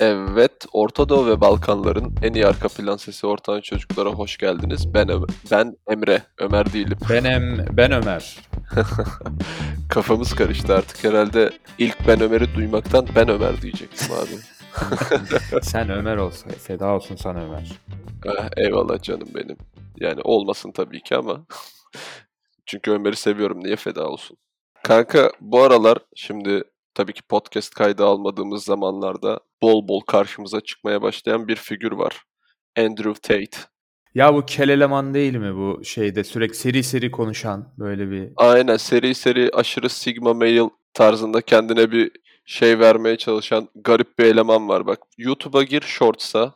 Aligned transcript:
Evet, 0.00 0.66
Orta 0.72 1.08
Doğu 1.08 1.26
ve 1.26 1.40
Balkanların 1.40 2.14
en 2.22 2.32
iyi 2.32 2.46
arka 2.46 2.68
plan 2.68 2.96
sesi 2.96 3.26
ortadan 3.26 3.60
çocuklara 3.60 4.08
hoş 4.10 4.36
geldiniz. 4.36 4.94
Ben 4.94 5.08
Ömer, 5.08 5.28
ben 5.50 5.76
Emre, 5.90 6.22
Ömer 6.38 6.72
değilim. 6.72 6.98
Ben 7.10 7.24
em, 7.24 7.66
ben 7.72 7.92
Ömer. 7.92 8.36
Kafamız 9.88 10.34
karıştı 10.34 10.74
artık 10.74 11.04
herhalde. 11.04 11.50
İlk 11.78 12.08
ben 12.08 12.20
Ömer'i 12.20 12.54
duymaktan 12.54 13.06
ben 13.16 13.28
Ömer 13.28 13.62
diyecektim 13.62 14.08
abi. 14.14 14.40
Sen 15.62 15.90
Ömer 15.90 16.16
olsa, 16.16 16.50
feda 16.50 16.86
olsun 16.86 17.16
sana 17.16 17.44
Ömer. 17.44 17.72
Ah, 18.28 18.48
eyvallah 18.56 19.02
canım 19.02 19.28
benim. 19.34 19.56
Yani 19.96 20.20
olmasın 20.24 20.72
tabii 20.72 21.02
ki 21.02 21.16
ama. 21.16 21.46
Çünkü 22.66 22.90
Ömer'i 22.90 23.16
seviyorum. 23.16 23.64
Niye 23.64 23.76
feda 23.76 24.08
olsun? 24.08 24.36
Kanka 24.82 25.30
bu 25.40 25.62
aralar 25.62 25.98
şimdi 26.16 26.62
tabii 26.96 27.12
ki 27.12 27.22
podcast 27.22 27.74
kaydı 27.74 28.04
almadığımız 28.04 28.64
zamanlarda 28.64 29.40
bol 29.62 29.88
bol 29.88 30.00
karşımıza 30.00 30.60
çıkmaya 30.60 31.02
başlayan 31.02 31.48
bir 31.48 31.56
figür 31.56 31.92
var. 31.92 32.22
Andrew 32.78 33.14
Tate. 33.14 33.58
Ya 34.14 34.34
bu 34.34 34.46
kel 34.46 34.68
eleman 34.68 35.14
değil 35.14 35.36
mi 35.36 35.56
bu 35.56 35.84
şeyde 35.84 36.24
sürekli 36.24 36.54
seri 36.54 36.82
seri 36.82 37.10
konuşan 37.10 37.74
böyle 37.78 38.10
bir... 38.10 38.32
Aynen 38.36 38.76
seri 38.76 39.14
seri 39.14 39.50
aşırı 39.52 39.88
sigma 39.88 40.34
male 40.34 40.70
tarzında 40.94 41.40
kendine 41.40 41.92
bir 41.92 42.10
şey 42.46 42.78
vermeye 42.78 43.16
çalışan 43.16 43.68
garip 43.74 44.18
bir 44.18 44.24
eleman 44.24 44.68
var 44.68 44.86
bak. 44.86 44.98
YouTube'a 45.18 45.62
gir 45.62 45.80
Shorts'a 45.80 46.54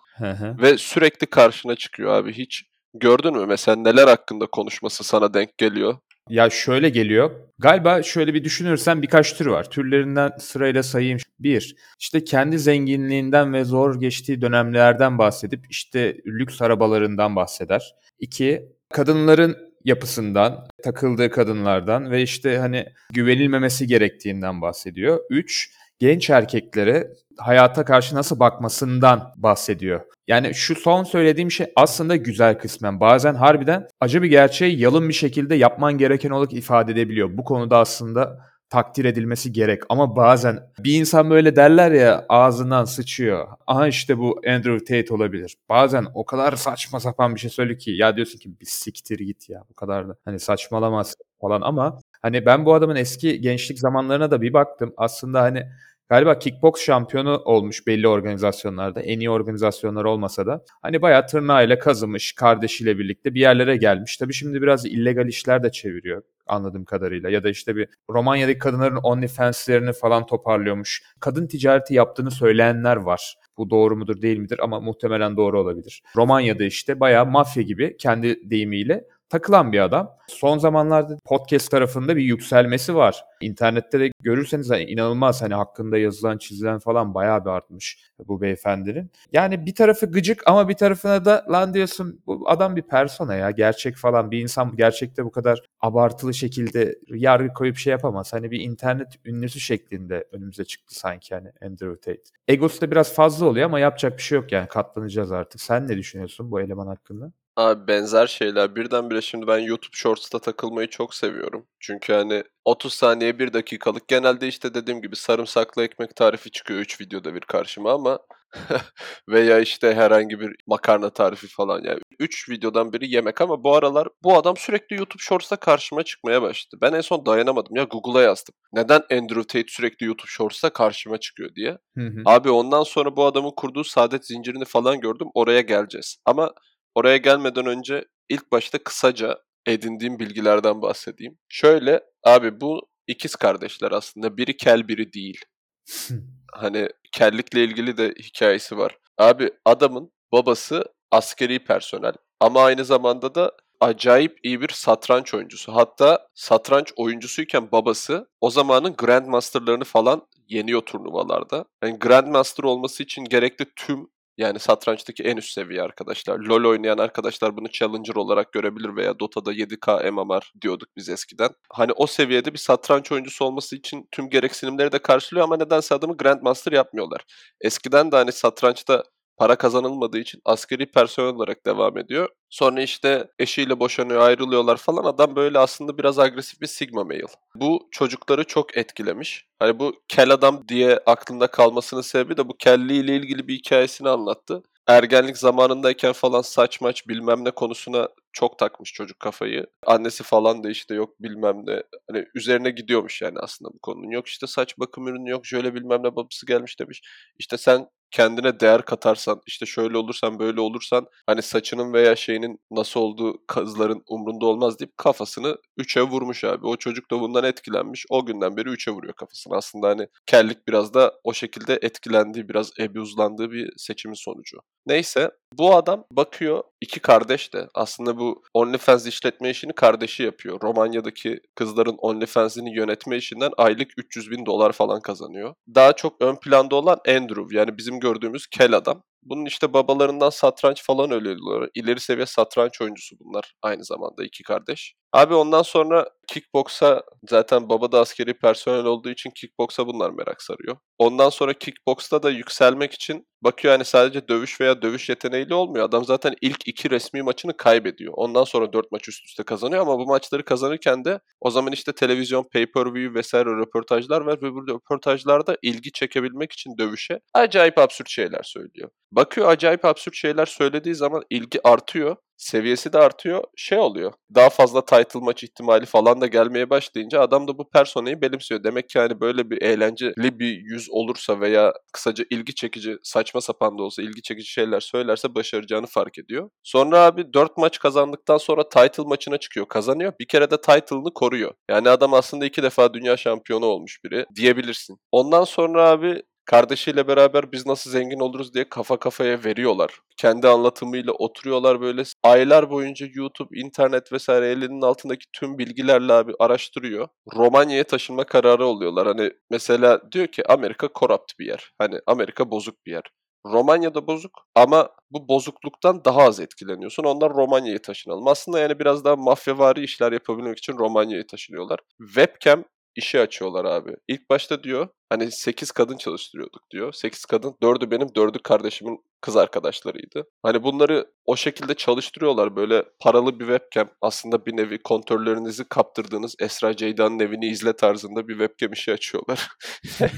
ve 0.63 0.79
sürekli 0.79 1.27
karşına 1.27 1.77
çıkıyor 1.77 2.13
abi. 2.13 2.33
Hiç 2.33 2.65
gördün 2.95 3.37
mü 3.37 3.47
mesela 3.47 3.77
neler 3.77 4.09
hakkında 4.09 4.47
konuşması 4.47 5.05
sana 5.05 5.35
denk 5.35 5.59
geliyor? 5.59 5.99
Ya 6.31 6.51
şöyle 6.51 6.89
geliyor. 6.89 7.31
Galiba 7.59 8.03
şöyle 8.03 8.35
bir 8.35 8.45
düşünürsen 8.45 9.03
birkaç 9.03 9.33
tür 9.37 9.47
var. 9.47 9.71
Türlerinden 9.71 10.33
sırayla 10.39 10.83
sayayım. 10.83 11.19
Bir, 11.41 11.77
işte 12.01 12.25
kendi 12.25 12.59
zenginliğinden 12.59 13.53
ve 13.53 13.65
zor 13.65 14.01
geçtiği 14.01 14.41
dönemlerden 14.41 15.19
bahsedip 15.19 15.67
işte 15.71 16.17
lüks 16.27 16.63
arabalarından 16.63 17.37
bahseder. 17.37 17.95
İki, 18.21 18.63
kadınların 18.93 19.57
yapısından, 19.85 20.69
takıldığı 20.85 21.31
kadınlardan 21.31 22.11
ve 22.11 22.23
işte 22.23 22.59
hani 22.59 22.87
güvenilmemesi 23.13 23.87
gerektiğinden 23.87 24.63
bahsediyor. 24.63 25.21
Üç, 25.31 25.71
genç 26.01 26.31
erkeklere 26.31 27.13
hayata 27.39 27.85
karşı 27.85 28.15
nasıl 28.15 28.41
bakmasından 28.41 29.33
bahsediyor. 29.37 30.01
Yani 30.29 30.55
şu 30.55 30.75
son 30.75 31.05
söylediğim 31.05 31.51
şey 31.51 31.67
aslında 31.77 32.17
güzel 32.17 32.59
kısmen. 32.59 33.01
Bazen 33.01 33.35
harbiden 33.35 33.89
acı 34.01 34.23
bir 34.23 34.29
gerçeği 34.29 34.81
yalın 34.81 35.09
bir 35.09 35.15
şekilde 35.15 35.55
yapman 35.55 35.99
gereken 35.99 36.31
olarak 36.31 36.53
ifade 36.53 36.93
edebiliyor. 36.93 37.37
Bu 37.37 37.45
konuda 37.45 37.79
aslında 37.79 38.51
takdir 38.71 39.05
edilmesi 39.05 39.53
gerek. 39.53 39.83
Ama 39.89 40.17
bazen 40.17 40.61
bir 40.79 41.01
insan 41.01 41.31
böyle 41.31 41.57
derler 41.57 41.93
ya 41.93 42.27
ağzından 42.29 42.85
sıçıyor. 42.85 43.49
Aha 43.67 43.89
işte 43.89 44.19
bu 44.19 44.41
Andrew 44.49 44.79
Tate 44.79 45.15
olabilir. 45.15 45.57
Bazen 45.69 46.07
o 46.15 46.25
kadar 46.25 46.57
saçma 46.57 47.01
sapan 47.01 47.35
bir 47.35 47.41
şey 47.41 47.51
söylüyor 47.51 47.79
ki 47.79 47.91
ya 47.91 48.17
diyorsun 48.17 48.39
ki 48.39 48.61
bir 48.61 48.67
siktir 48.67 49.19
git 49.19 49.49
ya 49.49 49.63
bu 49.71 49.75
kadar 49.75 50.09
da 50.09 50.17
hani 50.25 50.41
saçmalamaz 50.41 51.15
falan 51.41 51.61
ama 51.61 51.99
hani 52.23 52.47
ben 52.47 52.67
bu 52.67 52.75
adamın 52.75 52.97
eski 52.97 53.41
gençlik 53.41 53.79
zamanlarına 53.79 54.31
da 54.31 54.43
bir 54.43 54.53
baktım. 54.53 54.95
Aslında 54.97 55.43
hani 55.43 55.67
Galiba 56.11 56.39
kickbox 56.39 56.81
şampiyonu 56.81 57.43
olmuş 57.45 57.87
belli 57.87 58.09
organizasyonlarda. 58.09 59.01
En 59.01 59.21
iyi 59.21 59.31
organizasyonlar 59.31 60.05
olmasa 60.05 60.47
da. 60.47 60.65
Hani 60.83 61.03
bayağı 61.03 61.27
tırnağıyla 61.27 61.79
kazımış 61.79 62.33
kardeşiyle 62.33 62.99
birlikte 62.99 63.35
bir 63.35 63.41
yerlere 63.41 63.77
gelmiş. 63.77 64.17
Tabii 64.17 64.33
şimdi 64.33 64.63
biraz 64.63 64.87
illegal 64.87 65.29
işler 65.29 65.63
de 65.63 65.73
çeviriyor 65.73 66.23
anladığım 66.47 66.85
kadarıyla. 66.85 67.31
Ya 67.31 67.45
da 67.45 67.51
işte 67.51 67.77
bir 67.77 67.89
Romanya'daki 68.11 68.59
kadınların 68.59 68.97
OnlyFans'lerini 68.97 69.93
falan 69.93 70.27
toparlıyormuş. 70.27 71.03
Kadın 71.21 71.47
ticareti 71.47 71.95
yaptığını 71.95 72.31
söyleyenler 72.31 72.97
var. 72.97 73.37
Bu 73.59 73.71
doğru 73.71 73.97
mudur 73.97 74.23
değil 74.23 74.39
midir 74.39 74.59
ama 74.63 74.81
muhtemelen 74.81 75.37
doğru 75.37 75.61
olabilir. 75.61 76.03
Romanya'da 76.17 76.65
işte 76.65 77.01
bayağı 77.01 77.27
mafya 77.27 77.63
gibi 77.63 77.97
kendi 77.97 78.51
deyimiyle 78.51 79.05
takılan 79.31 79.73
bir 79.73 79.81
adam. 79.81 80.17
Son 80.29 80.59
zamanlarda 80.59 81.19
podcast 81.25 81.71
tarafında 81.71 82.17
bir 82.17 82.23
yükselmesi 82.23 82.95
var. 82.95 83.25
İnternette 83.41 84.01
de 84.01 84.11
görürseniz 84.23 84.71
hani 84.71 84.85
inanılmaz 84.85 85.43
hani 85.43 85.55
hakkında 85.55 85.99
yazılan 85.99 86.39
çizilen 86.39 86.79
falan 86.79 87.15
bayağı 87.15 87.45
bir 87.45 87.51
artmış 87.51 88.11
bu 88.29 88.41
beyefendinin. 88.41 89.11
Yani 89.33 89.67
bir 89.67 89.75
tarafı 89.75 90.07
gıcık 90.07 90.43
ama 90.47 90.69
bir 90.69 90.75
tarafına 90.75 91.25
da 91.25 91.47
lan 91.51 91.75
diyorsun 91.75 92.23
bu 92.27 92.51
adam 92.51 92.77
bir 92.77 92.83
persona 92.83 93.35
ya 93.35 93.51
gerçek 93.51 93.97
falan 93.97 94.31
bir 94.31 94.39
insan 94.39 94.77
gerçekte 94.77 95.25
bu 95.25 95.31
kadar 95.31 95.63
abartılı 95.81 96.35
şekilde 96.35 96.99
yargı 97.09 97.55
koyup 97.55 97.77
şey 97.77 97.91
yapamaz. 97.91 98.33
Hani 98.33 98.51
bir 98.51 98.61
internet 98.61 99.09
ünlüsü 99.25 99.61
şeklinde 99.61 100.25
önümüze 100.33 100.65
çıktı 100.65 100.99
sanki 100.99 101.35
hani 101.35 101.49
Andrew 101.63 101.95
Tate. 101.95 102.23
Egosu 102.49 102.81
da 102.81 102.91
biraz 102.91 103.15
fazla 103.15 103.47
oluyor 103.47 103.67
ama 103.67 103.81
yapacak 103.81 104.17
bir 104.19 104.23
şey 104.23 104.39
yok 104.39 104.53
yani 104.53 104.69
katlanacağız 104.69 105.33
artık. 105.33 105.61
Sen 105.61 105.89
ne 105.89 105.97
düşünüyorsun 105.97 106.51
bu 106.51 106.61
eleman 106.61 106.87
hakkında? 106.87 107.33
Abi 107.57 107.89
benzer 107.89 108.27
şeyler. 108.27 108.77
Birdenbire 108.77 109.21
şimdi 109.21 109.47
ben 109.47 109.59
YouTube 109.59 109.97
Shorts'ta 109.97 110.39
takılmayı 110.39 110.89
çok 110.89 111.15
seviyorum. 111.15 111.67
Çünkü 111.81 112.13
hani 112.13 112.45
30 112.65 112.95
saniye 112.95 113.39
1 113.39 113.53
dakikalık 113.53 114.09
genelde 114.09 114.49
işte 114.49 114.75
dediğim 114.75 115.03
gibi 115.03 115.17
sarımsaklı 115.17 115.85
ekmek 115.85 116.17
tarifi 116.17 116.51
çıkıyor 116.51 116.81
3 116.81 117.01
videoda 117.01 117.35
bir 117.35 117.41
karşıma 117.41 117.93
ama 117.93 118.19
veya 119.29 119.61
işte 119.61 119.95
herhangi 119.95 120.41
bir 120.41 120.57
makarna 120.67 121.11
tarifi 121.11 121.47
falan 121.49 121.83
yani 121.85 122.01
3 122.19 122.49
videodan 122.49 122.93
biri 122.93 123.15
yemek 123.15 123.41
ama 123.41 123.65
bu 123.65 123.77
aralar 123.77 124.09
bu 124.23 124.37
adam 124.37 124.57
sürekli 124.57 124.97
YouTube 124.97 125.23
Shorts'ta 125.23 125.57
karşıma 125.57 126.03
çıkmaya 126.03 126.43
başladı. 126.43 126.81
Ben 126.83 126.93
en 126.93 127.01
son 127.01 127.27
dayanamadım 127.27 127.77
ya 127.77 127.85
Google'a 127.85 128.23
yazdım. 128.23 128.55
Neden 128.73 129.03
Andrew 129.13 129.43
Tate 129.43 129.69
sürekli 129.69 130.07
YouTube 130.07 130.29
Shorts'ta 130.29 130.71
karşıma 130.71 131.19
çıkıyor 131.19 131.55
diye. 131.55 131.79
Hı 131.97 132.07
hı. 132.07 132.23
Abi 132.25 132.51
ondan 132.51 132.83
sonra 132.83 133.17
bu 133.17 133.25
adamın 133.25 133.53
kurduğu 133.57 133.85
saadet 133.85 134.27
zincirini 134.27 134.65
falan 134.65 135.01
gördüm. 135.01 135.29
Oraya 135.35 135.61
geleceğiz. 135.61 136.17
Ama 136.25 136.51
oraya 136.95 137.17
gelmeden 137.17 137.67
önce 137.67 138.05
ilk 138.29 138.53
başta 138.53 138.79
kısaca 138.79 139.39
edindiğim 139.67 140.19
bilgilerden 140.19 140.83
bahsedeyim. 140.83 141.39
Şöyle 141.49 142.01
abi 142.25 142.61
bu 142.61 142.89
ikiz 143.07 143.37
kardeşler 143.37 143.93
aslında. 143.93 144.37
Biri 144.37 144.57
kel 144.57 144.89
biri 144.89 145.13
değil. 145.13 145.41
Hani 146.53 146.89
kellikle 147.13 147.65
ilgili 147.65 147.97
de 147.97 148.15
hikayesi 148.19 148.79
var. 148.79 148.99
Abi 149.19 149.51
adamın 149.65 150.13
babası 150.33 150.85
askeri 151.11 151.65
personel 151.65 152.13
ama 152.41 152.65
aynı 152.65 152.85
zamanda 152.85 153.35
da 153.35 153.53
acayip 153.81 154.39
iyi 154.43 154.61
bir 154.61 154.69
satranç 154.69 155.35
oyuncusu. 155.35 155.75
Hatta 155.75 156.29
satranç 156.35 156.93
oyuncusuyken 156.97 157.73
babası 157.73 158.29
o 158.41 158.51
zamanın 158.51 158.95
Grandmaster'larını 158.99 159.85
falan 159.85 160.27
yeniyor 160.49 160.81
turnuvalarda. 160.81 161.65
Yani 161.83 161.99
Grandmaster 161.99 162.65
olması 162.65 163.03
için 163.03 163.25
gerekli 163.25 163.67
tüm 163.77 164.11
yani 164.41 164.59
satrançtaki 164.59 165.23
en 165.23 165.37
üst 165.37 165.53
seviye 165.53 165.83
arkadaşlar. 165.83 166.39
LoL 166.39 166.65
oynayan 166.69 166.99
arkadaşlar 166.99 167.57
bunu 167.57 167.69
Challenger 167.69 168.15
olarak 168.15 168.53
görebilir 168.53 168.97
veya 168.97 169.19
Dota'da 169.19 169.53
7K 169.53 170.11
MMR 170.11 170.53
diyorduk 170.63 170.89
biz 170.97 171.09
eskiden. 171.09 171.51
Hani 171.73 171.93
o 171.93 172.07
seviyede 172.07 172.53
bir 172.53 172.59
satranç 172.59 173.13
oyuncusu 173.13 173.45
olması 173.45 173.77
için 173.77 174.09
tüm 174.13 174.31
gereksinimleri 174.31 174.93
de 174.93 174.99
karşılıyor 174.99 175.45
ama 175.45 175.57
nedense 175.57 175.95
adamı 175.95 176.17
Grandmaster 176.17 176.73
yapmıyorlar. 176.73 177.25
Eskiden 177.61 178.13
de 178.13 178.17
hani 178.17 178.33
satrançta 178.33 179.05
para 179.41 179.57
kazanılmadığı 179.57 180.19
için 180.19 180.41
askeri 180.45 180.87
personel 180.91 181.35
olarak 181.35 181.67
devam 181.67 181.99
ediyor. 181.99 182.29
Sonra 182.51 182.83
işte 182.83 183.29
eşiyle 183.39 183.81
boşanıyor, 183.81 184.21
ayrılıyorlar 184.21 184.77
falan. 184.77 185.05
Adam 185.05 185.37
böyle 185.37 185.59
aslında 185.59 185.99
biraz 185.99 186.19
agresif 186.19 186.61
bir 186.61 186.67
sigma 186.67 187.05
male. 187.05 187.23
Bu 187.55 187.89
çocukları 187.91 188.45
çok 188.45 188.77
etkilemiş. 188.77 189.47
Hani 189.59 189.79
bu 189.79 189.95
kel 190.09 190.31
adam 190.31 190.69
diye 190.69 190.99
aklında 191.07 191.47
kalmasının 191.47 192.01
sebebi 192.01 192.37
de 192.37 192.49
bu 192.49 192.57
kelliğiyle 192.57 193.17
ilgili 193.17 193.49
bir 193.49 193.55
hikayesini 193.55 194.09
anlattı. 194.09 194.63
Ergenlik 194.87 195.39
zamanındayken 195.39 196.13
falan 196.13 196.43
saç 196.43 196.81
maç 196.81 197.09
bilmem 197.09 197.45
ne 197.45 197.51
konusuna 197.51 198.09
çok 198.33 198.59
takmış 198.59 198.93
çocuk 198.93 199.21
kafayı. 199.21 199.67
Annesi 199.87 200.23
falan 200.23 200.65
da 200.65 200.71
işte 200.71 200.95
yok 200.95 201.23
bilmem 201.23 201.67
ne. 201.67 201.83
Hani 202.11 202.27
üzerine 202.35 202.71
gidiyormuş 202.71 203.23
yani 203.23 203.39
aslında 203.39 203.71
bu 203.75 203.79
konunun. 203.79 204.11
Yok 204.11 204.27
işte 204.27 204.47
saç 204.47 204.79
bakım 204.79 205.09
ürünü 205.09 205.31
yok 205.31 205.47
şöyle 205.47 205.75
bilmem 205.75 206.03
ne 206.03 206.17
babası 206.17 206.47
gelmiş 206.47 206.81
demiş. 206.81 207.03
İşte 207.39 207.59
sen 207.59 207.87
kendine 208.11 208.61
değer 208.61 208.83
katarsan, 208.85 209.41
işte 209.47 209.67
şöyle 209.67 209.97
olursan, 209.99 210.39
böyle 210.39 210.61
olursan 210.61 211.07
hani 211.27 211.43
saçının 211.43 211.93
veya 211.93 212.17
şeyinin 212.17 212.61
nasıl 212.71 213.01
olduğu 213.01 213.47
kızların 213.47 214.03
umrunda 214.09 214.47
olmaz 214.47 214.79
deyip 214.81 214.97
kafasını 214.99 215.57
üçe 215.77 216.03
vurmuş 216.03 216.45
abi. 216.45 216.67
O 216.67 216.77
çocuk 216.77 217.11
da 217.11 217.21
bundan 217.21 217.45
etkilenmiş. 217.45 218.07
O 218.11 218.27
günden 218.27 218.57
beri 218.57 218.69
üçe 218.69 218.91
vuruyor 218.91 219.15
kafasını. 219.15 219.57
Aslında 219.57 219.89
hani 219.89 220.07
kellik 220.27 220.69
biraz 220.69 220.95
da 220.95 221.13
o 221.25 221.33
şekilde 221.35 221.79
etkilendiği, 221.83 222.49
biraz 222.49 222.71
ebuzlandığı 222.81 223.51
bir 223.51 223.73
seçimin 223.77 224.15
sonucu. 224.15 224.59
Neyse 224.87 225.31
bu 225.59 225.75
adam 225.75 226.05
bakıyor 226.13 226.63
iki 226.81 227.01
kardeş 227.01 227.55
de 227.55 227.69
aslında 227.75 228.19
bu 228.19 228.43
OnlyFans 228.55 229.07
işletme 229.07 229.51
işini 229.51 229.73
kardeşi 229.73 230.23
yapıyor. 230.23 230.61
Romanya'daki 230.63 231.41
kızların 231.55 231.97
OnlyFans'ini 231.99 232.77
yönetme 232.77 233.17
işinden 233.17 233.51
aylık 233.57 233.89
300 233.97 234.31
bin 234.31 234.47
dolar 234.47 234.73
falan 234.73 235.01
kazanıyor. 235.01 235.55
Daha 235.75 235.93
çok 235.93 236.23
ön 236.23 236.37
planda 236.37 236.77
olan 236.77 236.99
Andrew 237.09 237.57
yani 237.57 237.79
bizim 237.79 238.01
gördüğümüz 238.01 238.47
kel 238.47 238.77
adam. 238.77 239.03
Bunun 239.23 239.47
işte 239.47 239.73
babalarından 239.73 240.31
satranç 240.31 240.83
falan 240.85 241.11
öğreniyorlar. 241.11 241.71
İleri 241.75 242.01
seviye 242.01 242.27
satranç 242.27 242.81
oyuncusu 242.81 243.17
bunlar 243.21 243.55
aynı 243.63 243.85
zamanda 243.85 244.25
iki 244.25 244.43
kardeş. 244.43 244.95
Abi 245.13 245.35
ondan 245.35 245.63
sonra 245.63 246.07
kickboksa 246.29 247.03
zaten 247.29 247.69
baba 247.69 247.93
da 247.93 248.01
askeri 248.01 248.35
personel 248.39 248.85
olduğu 248.85 249.11
için 249.11 249.31
kickboksa 249.31 249.87
bunlar 249.87 250.11
merak 250.11 250.43
sarıyor. 250.43 250.77
Ondan 250.99 251.31
sonra 251.31 251.53
kickboksta 251.55 252.23
da 252.23 252.31
yükselmek 252.31 252.93
için 252.93 253.27
bakıyor 253.43 253.75
hani 253.75 253.85
sadece 253.85 254.29
dövüş 254.29 254.61
veya 254.61 254.83
dövüş 254.83 255.09
yeteneğiyle 255.09 255.55
olmuyor. 255.55 255.85
Adam 255.85 256.05
zaten 256.05 256.35
ilk 256.41 256.69
iki 256.69 256.91
resmi 256.91 257.23
maçını 257.23 257.57
kaybediyor. 257.57 258.13
Ondan 258.17 258.45
sonra 258.45 258.73
dört 258.73 258.93
maç 258.93 259.09
üst 259.09 259.27
üste 259.27 259.43
kazanıyor 259.43 259.83
ama 259.83 259.99
bu 259.99 260.07
maçları 260.07 260.45
kazanırken 260.45 261.05
de 261.05 261.21
o 261.41 261.51
zaman 261.51 261.73
işte 261.73 261.93
televizyon, 261.93 262.43
pay-per-view 262.53 263.15
vesaire 263.15 263.51
röportajlar 263.51 264.21
var 264.21 264.43
ve 264.43 264.53
bu 264.53 264.69
röportajlarda 264.69 265.57
ilgi 265.63 265.93
çekebilmek 265.93 266.53
için 266.53 266.79
dövüşe 266.79 267.21
acayip 267.35 267.79
absürt 267.79 268.09
şeyler 268.11 268.43
söylüyor. 268.43 268.91
Bakıyor 269.13 269.49
acayip 269.49 269.85
absürt 269.85 270.15
şeyler 270.15 270.47
söylediği 270.47 270.95
zaman 270.95 271.23
ilgi 271.31 271.69
artıyor 271.69 272.17
seviyesi 272.41 272.93
de 272.93 272.99
artıyor. 272.99 273.45
Şey 273.57 273.79
oluyor. 273.79 274.13
Daha 274.35 274.51
fazla 274.51 274.85
title 274.85 275.21
maç 275.21 275.45
ihtimali 275.45 275.87
falan 275.87 276.21
da 276.21 276.27
gelmeye 276.27 276.71
başlayınca 276.71 277.21
adam 277.21 277.49
da 277.49 277.59
bu 277.59 277.71
personayı 277.71 278.23
benimsiyor. 278.23 278.65
Demek 278.65 278.89
ki 278.89 278.99
hani 278.99 279.21
böyle 279.21 279.51
bir 279.51 279.63
eğlenceli 279.63 280.39
bir 280.39 280.59
yüz 280.63 280.91
olursa 280.91 281.41
veya 281.41 281.73
kısaca 281.93 282.25
ilgi 282.31 282.55
çekici 282.55 282.97
saçma 283.03 283.41
sapan 283.41 283.79
da 283.79 283.83
olsa 283.83 284.03
ilgi 284.03 284.23
çekici 284.23 284.49
şeyler 284.49 284.81
söylerse 284.81 285.35
başaracağını 285.35 285.87
fark 285.87 286.19
ediyor. 286.19 286.51
Sonra 286.63 286.99
abi 286.99 287.33
4 287.33 287.57
maç 287.57 287.79
kazandıktan 287.79 288.39
sonra 288.39 288.69
title 288.69 289.03
maçına 289.03 289.39
çıkıyor. 289.39 289.69
Kazanıyor. 289.69 290.13
Bir 290.21 290.29
kere 290.29 290.51
de 290.51 290.61
title'ını 290.61 291.15
koruyor. 291.15 291.55
Yani 291.71 291.89
adam 291.89 292.15
aslında 292.15 292.47
iki 292.47 292.63
defa 292.63 292.95
dünya 292.95 293.17
şampiyonu 293.17 293.67
olmuş 293.67 293.99
biri 294.05 294.27
diyebilirsin. 294.37 294.97
Ondan 295.13 295.45
sonra 295.45 295.89
abi 295.89 296.23
Kardeşiyle 296.51 297.09
beraber 297.09 297.53
biz 297.53 297.67
nasıl 297.67 297.91
zengin 297.91 298.21
oluruz 298.21 298.55
diye 298.55 298.69
kafa 298.69 298.97
kafaya 298.99 299.45
veriyorlar. 299.45 300.01
Kendi 300.17 300.49
anlatımıyla 300.49 301.13
oturuyorlar 301.13 301.81
böyle 301.81 302.03
aylar 302.23 302.71
boyunca 302.71 303.07
YouTube, 303.15 303.61
internet 303.61 304.13
vesaire 304.13 304.49
elinin 304.51 304.83
altındaki 304.83 305.27
tüm 305.33 305.59
bilgilerle 305.59 306.13
abi 306.13 306.33
araştırıyor. 306.39 307.09
Romanya'ya 307.37 307.85
taşınma 307.85 308.25
kararı 308.25 308.67
oluyorlar. 308.67 309.07
Hani 309.07 309.33
mesela 309.51 310.13
diyor 310.13 310.27
ki 310.27 310.53
Amerika 310.53 310.89
corrupt 310.99 311.39
bir 311.39 311.47
yer. 311.47 311.73
Hani 311.79 312.01
Amerika 312.07 312.51
bozuk 312.51 312.87
bir 312.87 312.93
yer. 312.93 313.05
Romanya'da 313.47 314.07
bozuk 314.07 314.33
ama 314.55 314.91
bu 315.11 315.29
bozukluktan 315.29 316.05
daha 316.05 316.23
az 316.23 316.41
etkileniyorsun. 316.41 317.05
Onlar 317.05 317.31
Romanya'ya 317.35 317.83
taşınalım. 317.83 318.29
Aslında 318.29 318.59
yani 318.59 318.79
biraz 318.79 319.05
daha 319.05 319.17
mafyavari 319.17 319.85
işler 319.85 320.13
yapabilmek 320.13 320.59
için 320.59 320.79
Romanya'ya 320.79 321.27
taşınıyorlar. 321.27 321.79
Webcam 321.99 322.65
işi 322.97 323.21
açıyorlar 323.21 323.65
abi. 323.65 323.97
İlk 324.09 324.31
başta 324.31 324.63
diyor 324.63 324.89
hani 325.09 325.31
8 325.31 325.71
kadın 325.71 325.97
çalıştırıyorduk 325.97 326.71
diyor. 326.71 326.93
8 326.93 327.25
kadın 327.25 327.57
4'ü 327.63 327.91
benim 327.91 328.09
4'ü 328.09 328.43
kardeşimin 328.43 329.05
kız 329.21 329.37
arkadaşlarıydı. 329.37 330.27
Hani 330.43 330.63
bunları 330.63 331.07
o 331.25 331.37
şekilde 331.37 331.75
çalıştırıyorlar 331.75 332.57
böyle 332.57 332.85
paralı 333.01 333.41
bir 333.41 333.47
webcam 333.47 333.91
aslında 334.01 334.47
bir 334.47 334.57
nevi 334.57 334.83
kontörlerinizi 334.83 335.65
kaptırdığınız 335.69 336.35
Esra 336.41 336.77
Ceyda'nın 336.77 337.21
evini 337.21 337.47
izle 337.47 337.73
tarzında 337.77 338.29
bir 338.29 338.39
webcam 338.39 338.73
işi 338.73 338.93
açıyorlar. 338.93 339.49